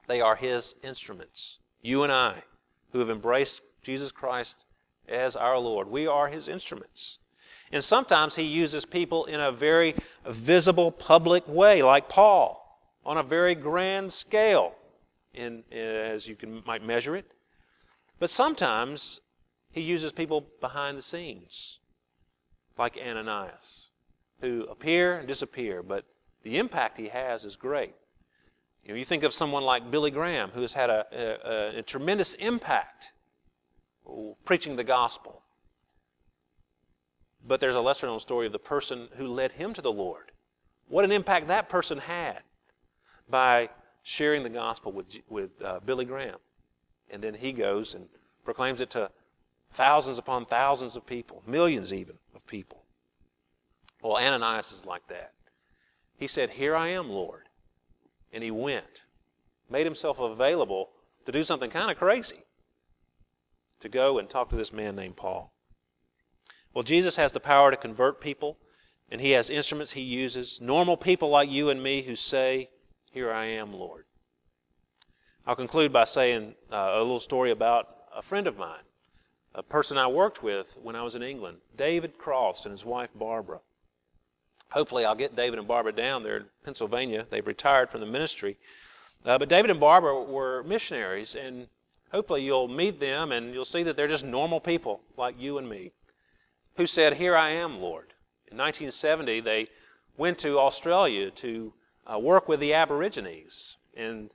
They 0.07 0.21
are 0.21 0.35
his 0.35 0.75
instruments. 0.83 1.57
You 1.81 2.03
and 2.03 2.11
I, 2.11 2.43
who 2.91 2.99
have 2.99 3.09
embraced 3.09 3.61
Jesus 3.81 4.11
Christ 4.11 4.55
as 5.07 5.35
our 5.35 5.57
Lord, 5.57 5.89
we 5.89 6.05
are 6.05 6.27
his 6.27 6.47
instruments. 6.47 7.17
And 7.71 7.83
sometimes 7.83 8.35
he 8.35 8.43
uses 8.43 8.85
people 8.85 9.25
in 9.25 9.39
a 9.39 9.51
very 9.51 9.95
visible, 10.27 10.91
public 10.91 11.47
way, 11.47 11.81
like 11.81 12.09
Paul 12.09 12.64
on 13.05 13.17
a 13.17 13.23
very 13.23 13.55
grand 13.55 14.11
scale, 14.11 14.73
in, 15.33 15.63
uh, 15.71 15.75
as 15.75 16.27
you 16.27 16.35
can, 16.35 16.63
might 16.65 16.83
measure 16.83 17.15
it. 17.15 17.31
But 18.19 18.29
sometimes 18.29 19.19
he 19.71 19.81
uses 19.81 20.11
people 20.11 20.45
behind 20.61 20.97
the 20.97 21.01
scenes, 21.01 21.79
like 22.77 22.97
Ananias, 22.97 23.87
who 24.41 24.65
appear 24.69 25.19
and 25.19 25.27
disappear, 25.27 25.83
but 25.83 26.05
the 26.43 26.57
impact 26.57 26.97
he 26.97 27.09
has 27.09 27.43
is 27.43 27.55
great. 27.55 27.93
You 28.83 28.93
know, 28.93 28.97
you 28.97 29.05
think 29.05 29.23
of 29.23 29.33
someone 29.33 29.63
like 29.63 29.91
Billy 29.91 30.11
Graham, 30.11 30.51
who 30.51 30.61
has 30.61 30.73
had 30.73 30.89
a, 30.89 31.05
a, 31.11 31.79
a 31.79 31.81
tremendous 31.81 32.35
impact 32.35 33.11
preaching 34.45 34.75
the 34.75 34.83
gospel. 34.83 35.41
But 37.47 37.59
there's 37.59 37.75
a 37.75 37.81
lesser 37.81 38.07
known 38.07 38.19
story 38.19 38.45
of 38.45 38.53
the 38.53 38.59
person 38.59 39.09
who 39.17 39.27
led 39.27 39.51
him 39.51 39.73
to 39.73 39.81
the 39.81 39.91
Lord. 39.91 40.31
What 40.87 41.03
an 41.03 41.11
impact 41.11 41.47
that 41.47 41.67
person 41.67 41.97
had 41.97 42.41
by 43.29 43.69
sharing 44.03 44.43
the 44.43 44.49
gospel 44.49 44.91
with, 44.91 45.07
with 45.29 45.49
uh, 45.63 45.79
Billy 45.85 46.05
Graham. 46.05 46.37
And 47.09 47.23
then 47.23 47.33
he 47.33 47.51
goes 47.51 47.95
and 47.95 48.07
proclaims 48.43 48.81
it 48.81 48.91
to 48.91 49.09
thousands 49.75 50.17
upon 50.17 50.45
thousands 50.45 50.95
of 50.95 51.05
people, 51.05 51.43
millions 51.47 51.91
even 51.91 52.15
of 52.35 52.45
people. 52.47 52.83
Well, 54.01 54.17
Ananias 54.17 54.71
is 54.71 54.85
like 54.85 55.07
that. 55.09 55.31
He 56.17 56.27
said, 56.27 56.51
Here 56.51 56.75
I 56.75 56.89
am, 56.89 57.09
Lord. 57.09 57.43
And 58.31 58.43
he 58.43 58.51
went, 58.51 59.01
made 59.69 59.85
himself 59.85 60.19
available 60.19 60.89
to 61.25 61.31
do 61.31 61.43
something 61.43 61.71
kind 61.71 61.89
of 61.89 61.97
crazy 61.97 62.43
to 63.79 63.89
go 63.89 64.19
and 64.19 64.29
talk 64.29 64.49
to 64.49 64.55
this 64.55 64.73
man 64.73 64.95
named 64.95 65.15
Paul. 65.15 65.51
Well, 66.73 66.83
Jesus 66.83 67.15
has 67.15 67.31
the 67.31 67.39
power 67.39 67.71
to 67.71 67.77
convert 67.77 68.21
people, 68.21 68.57
and 69.09 69.21
he 69.21 69.31
has 69.31 69.49
instruments 69.49 69.91
he 69.91 70.01
uses. 70.01 70.59
Normal 70.61 70.97
people 70.97 71.29
like 71.29 71.49
you 71.49 71.69
and 71.69 71.81
me 71.81 72.01
who 72.03 72.15
say, 72.15 72.69
here 73.15 73.31
I 73.31 73.45
am, 73.45 73.71
Lord. 73.71 74.03
I'll 75.47 75.55
conclude 75.55 75.93
by 75.93 76.03
saying 76.03 76.53
uh, 76.69 76.95
a 76.95 76.99
little 76.99 77.21
story 77.21 77.49
about 77.49 77.87
a 78.13 78.21
friend 78.21 78.45
of 78.45 78.57
mine, 78.57 78.83
a 79.53 79.63
person 79.63 79.97
I 79.97 80.07
worked 80.07 80.43
with 80.43 80.67
when 80.83 80.97
I 80.97 81.01
was 81.01 81.15
in 81.15 81.23
England, 81.23 81.59
David 81.77 82.17
Cross 82.17 82.65
and 82.65 82.73
his 82.73 82.83
wife 82.83 83.09
Barbara. 83.15 83.61
Hopefully, 84.71 85.05
I'll 85.05 85.15
get 85.15 85.33
David 85.33 85.59
and 85.59 85.67
Barbara 85.67 85.93
down 85.93 86.23
there 86.23 86.35
in 86.35 86.45
Pennsylvania. 86.65 87.25
They've 87.29 87.47
retired 87.47 87.89
from 87.89 88.01
the 88.01 88.05
ministry. 88.05 88.57
Uh, 89.23 89.37
but 89.37 89.47
David 89.47 89.71
and 89.71 89.79
Barbara 89.79 90.21
were 90.21 90.63
missionaries, 90.63 91.35
and 91.35 91.67
hopefully, 92.11 92.43
you'll 92.43 92.67
meet 92.67 92.99
them 92.99 93.31
and 93.31 93.53
you'll 93.53 93.63
see 93.63 93.83
that 93.83 93.95
they're 93.95 94.09
just 94.09 94.25
normal 94.25 94.59
people 94.59 94.99
like 95.15 95.39
you 95.39 95.57
and 95.57 95.69
me 95.69 95.93
who 96.75 96.85
said, 96.85 97.13
Here 97.13 97.37
I 97.37 97.51
am, 97.51 97.79
Lord. 97.79 98.11
In 98.51 98.57
1970, 98.57 99.39
they 99.39 99.69
went 100.17 100.37
to 100.39 100.59
Australia 100.59 101.31
to 101.31 101.71
uh, 102.11 102.19
work 102.19 102.47
with 102.47 102.59
the 102.59 102.73
Aborigines. 102.73 103.77
And 103.95 104.29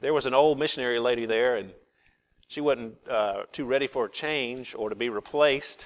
there 0.00 0.14
was 0.14 0.26
an 0.26 0.34
old 0.34 0.58
missionary 0.58 0.98
lady 0.98 1.26
there, 1.26 1.56
and 1.56 1.72
she 2.48 2.60
wasn't 2.60 2.94
uh, 3.10 3.42
too 3.52 3.64
ready 3.64 3.86
for 3.86 4.06
a 4.06 4.10
change 4.10 4.74
or 4.76 4.88
to 4.88 4.94
be 4.94 5.08
replaced. 5.08 5.84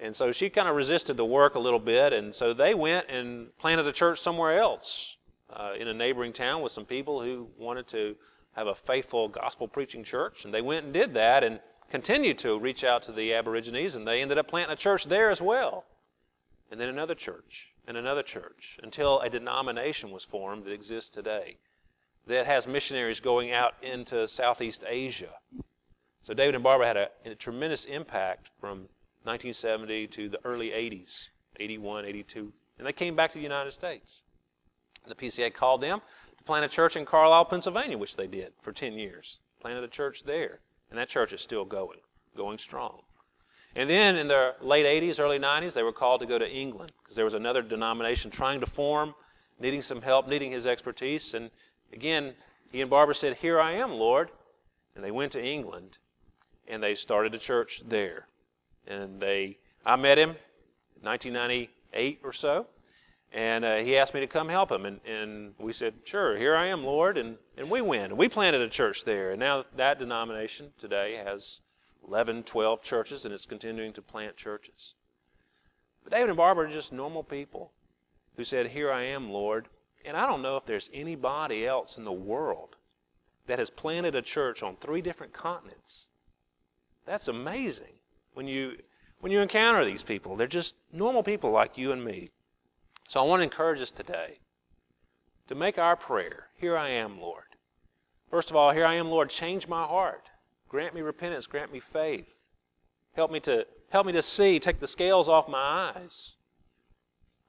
And 0.00 0.14
so 0.16 0.32
she 0.32 0.50
kind 0.50 0.68
of 0.68 0.74
resisted 0.74 1.16
the 1.16 1.24
work 1.24 1.54
a 1.54 1.60
little 1.60 1.78
bit. 1.78 2.12
And 2.12 2.34
so 2.34 2.54
they 2.54 2.74
went 2.74 3.08
and 3.08 3.56
planted 3.58 3.86
a 3.86 3.92
church 3.92 4.20
somewhere 4.20 4.58
else 4.58 5.16
uh, 5.50 5.72
in 5.78 5.88
a 5.88 5.94
neighboring 5.94 6.32
town 6.32 6.62
with 6.62 6.72
some 6.72 6.86
people 6.86 7.22
who 7.22 7.48
wanted 7.58 7.88
to 7.88 8.16
have 8.52 8.66
a 8.66 8.74
faithful 8.86 9.28
gospel 9.28 9.68
preaching 9.68 10.04
church. 10.04 10.44
And 10.44 10.52
they 10.52 10.62
went 10.62 10.84
and 10.84 10.94
did 10.94 11.14
that 11.14 11.44
and 11.44 11.60
continued 11.90 12.38
to 12.38 12.58
reach 12.58 12.84
out 12.84 13.04
to 13.04 13.12
the 13.12 13.34
Aborigines. 13.34 13.94
And 13.94 14.06
they 14.06 14.22
ended 14.22 14.38
up 14.38 14.48
planting 14.48 14.72
a 14.72 14.76
church 14.76 15.04
there 15.04 15.30
as 15.30 15.40
well. 15.40 15.84
And 16.70 16.80
then 16.80 16.88
another 16.88 17.14
church 17.14 17.71
and 17.86 17.96
another 17.96 18.22
church 18.22 18.78
until 18.82 19.20
a 19.20 19.30
denomination 19.30 20.10
was 20.10 20.24
formed 20.24 20.64
that 20.64 20.72
exists 20.72 21.10
today 21.10 21.58
that 22.26 22.46
has 22.46 22.66
missionaries 22.66 23.20
going 23.20 23.52
out 23.52 23.74
into 23.82 24.28
Southeast 24.28 24.84
Asia. 24.86 25.32
So 26.22 26.34
David 26.34 26.54
and 26.54 26.64
Barbara 26.64 26.86
had 26.86 26.96
a, 26.96 27.08
a 27.24 27.34
tremendous 27.34 27.84
impact 27.84 28.48
from 28.60 28.88
1970 29.24 30.06
to 30.08 30.28
the 30.28 30.38
early 30.44 30.70
80s, 30.70 31.28
81, 31.58 32.04
82, 32.04 32.52
and 32.78 32.86
they 32.86 32.92
came 32.92 33.16
back 33.16 33.32
to 33.32 33.38
the 33.38 33.42
United 33.42 33.72
States. 33.72 34.20
The 35.06 35.14
PCA 35.14 35.52
called 35.52 35.80
them 35.80 36.00
to 36.38 36.44
plant 36.44 36.64
a 36.64 36.68
church 36.68 36.94
in 36.94 37.04
Carlisle, 37.04 37.46
Pennsylvania, 37.46 37.98
which 37.98 38.16
they 38.16 38.28
did 38.28 38.52
for 38.62 38.72
10 38.72 38.92
years. 38.92 39.40
Planted 39.60 39.84
a 39.84 39.88
church 39.88 40.22
there, 40.24 40.60
and 40.90 40.98
that 40.98 41.08
church 41.08 41.32
is 41.32 41.40
still 41.40 41.64
going, 41.64 41.98
going 42.36 42.58
strong. 42.58 43.02
And 43.74 43.88
then 43.88 44.16
in 44.16 44.28
the 44.28 44.54
late 44.60 44.84
80s, 44.84 45.18
early 45.18 45.38
90s, 45.38 45.72
they 45.72 45.82
were 45.82 45.92
called 45.92 46.20
to 46.20 46.26
go 46.26 46.38
to 46.38 46.48
England 46.48 46.92
because 47.02 47.16
there 47.16 47.24
was 47.24 47.34
another 47.34 47.62
denomination 47.62 48.30
trying 48.30 48.60
to 48.60 48.66
form, 48.66 49.14
needing 49.58 49.82
some 49.82 50.02
help, 50.02 50.28
needing 50.28 50.52
his 50.52 50.66
expertise. 50.66 51.32
And 51.32 51.50
again, 51.92 52.34
he 52.70 52.80
and 52.82 52.90
Barbara 52.90 53.14
said, 53.14 53.36
Here 53.36 53.60
I 53.60 53.72
am, 53.76 53.92
Lord. 53.92 54.30
And 54.94 55.02
they 55.02 55.10
went 55.10 55.32
to 55.32 55.42
England 55.42 55.96
and 56.68 56.82
they 56.82 56.94
started 56.94 57.34
a 57.34 57.38
church 57.38 57.82
there. 57.86 58.26
And 58.86 59.20
they, 59.20 59.58
I 59.86 59.96
met 59.96 60.18
him 60.18 60.30
in 60.30 61.02
1998 61.02 62.20
or 62.22 62.32
so. 62.32 62.66
And 63.32 63.64
uh, 63.64 63.76
he 63.76 63.96
asked 63.96 64.12
me 64.12 64.20
to 64.20 64.26
come 64.26 64.50
help 64.50 64.70
him. 64.70 64.84
And, 64.84 65.00
and 65.06 65.54
we 65.58 65.72
said, 65.72 65.94
Sure, 66.04 66.36
here 66.36 66.54
I 66.54 66.66
am, 66.66 66.84
Lord. 66.84 67.16
And, 67.16 67.36
and 67.56 67.70
we 67.70 67.80
went. 67.80 68.10
And 68.10 68.18
we 68.18 68.28
planted 68.28 68.60
a 68.60 68.68
church 68.68 69.04
there. 69.06 69.30
And 69.30 69.40
now 69.40 69.64
that 69.78 69.98
denomination 69.98 70.72
today 70.78 71.22
has 71.24 71.60
11, 72.06 72.44
12 72.44 72.82
churches, 72.82 73.24
and 73.24 73.32
it's 73.32 73.46
continuing 73.46 73.92
to 73.92 74.02
plant 74.02 74.36
churches. 74.36 74.94
But 76.02 76.12
David 76.12 76.30
and 76.30 76.36
Barbara 76.36 76.68
are 76.68 76.72
just 76.72 76.92
normal 76.92 77.22
people 77.22 77.72
who 78.36 78.44
said, 78.44 78.68
Here 78.68 78.90
I 78.90 79.04
am, 79.04 79.30
Lord. 79.30 79.68
And 80.04 80.16
I 80.16 80.26
don't 80.26 80.42
know 80.42 80.56
if 80.56 80.66
there's 80.66 80.90
anybody 80.92 81.66
else 81.66 81.96
in 81.96 82.04
the 82.04 82.12
world 82.12 82.76
that 83.46 83.58
has 83.58 83.70
planted 83.70 84.14
a 84.14 84.22
church 84.22 84.62
on 84.62 84.76
three 84.76 85.00
different 85.00 85.32
continents 85.32 86.06
That's 87.06 87.28
amazing 87.28 88.00
when 88.34 88.48
you 88.48 88.78
when 89.20 89.30
you 89.30 89.40
encounter 89.40 89.84
these 89.84 90.02
people. 90.02 90.36
They're 90.36 90.48
just 90.48 90.74
normal 90.92 91.22
people 91.22 91.52
like 91.52 91.78
you 91.78 91.92
and 91.92 92.04
me. 92.04 92.30
So 93.06 93.20
I 93.20 93.24
want 93.24 93.40
to 93.40 93.44
encourage 93.44 93.80
us 93.80 93.92
today 93.92 94.40
to 95.46 95.54
make 95.54 95.78
our 95.78 95.94
prayer, 95.94 96.48
Here 96.56 96.76
I 96.76 96.88
am, 96.90 97.20
Lord. 97.20 97.44
First 98.30 98.50
of 98.50 98.56
all, 98.56 98.72
here 98.72 98.86
I 98.86 98.94
am, 98.94 99.08
Lord, 99.08 99.30
change 99.30 99.68
my 99.68 99.84
heart. 99.86 100.30
Grant 100.72 100.94
me 100.94 101.02
repentance, 101.02 101.46
grant 101.46 101.70
me 101.70 101.80
faith. 101.92 102.24
Help 103.12 103.30
me 103.30 103.40
to 103.40 103.66
help 103.90 104.06
me 104.06 104.12
to 104.14 104.22
see, 104.22 104.58
take 104.58 104.80
the 104.80 104.86
scales 104.86 105.28
off 105.28 105.46
my 105.46 105.92
eyes. 105.94 106.32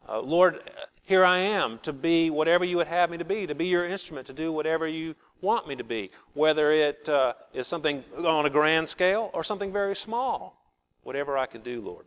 Uh, 0.10 0.20
Lord, 0.20 0.60
here 1.04 1.24
I 1.24 1.40
am 1.40 1.80
to 1.84 1.94
be 1.94 2.30
whatever 2.30 2.66
you 2.66 2.76
would 2.76 2.88
have 2.88 3.10
me 3.10 3.18
to 3.18 3.24
be, 3.24 3.48
to 3.48 3.56
be 3.56 3.68
your 3.68 3.88
instrument, 3.88 4.28
to 4.28 4.34
do 4.34 4.52
whatever 4.52 4.86
you 4.86 5.16
want 5.42 5.70
me 5.70 5.78
to 5.78 5.86
be, 5.86 6.12
whether 6.34 6.74
it 6.74 7.08
uh, 7.08 7.32
is 7.54 7.66
something 7.66 8.04
on 8.18 8.46
a 8.46 8.50
grand 8.50 8.90
scale 8.90 9.32
or 9.34 9.42
something 9.42 9.72
very 9.72 9.96
small. 9.96 10.62
Whatever 11.04 11.38
I 11.38 11.46
can 11.46 11.62
do, 11.62 11.80
Lord. 11.80 12.06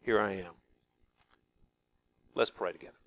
Here 0.00 0.18
I 0.18 0.32
am. 0.36 0.54
Let's 2.34 2.50
pray 2.50 2.72
together. 2.72 3.01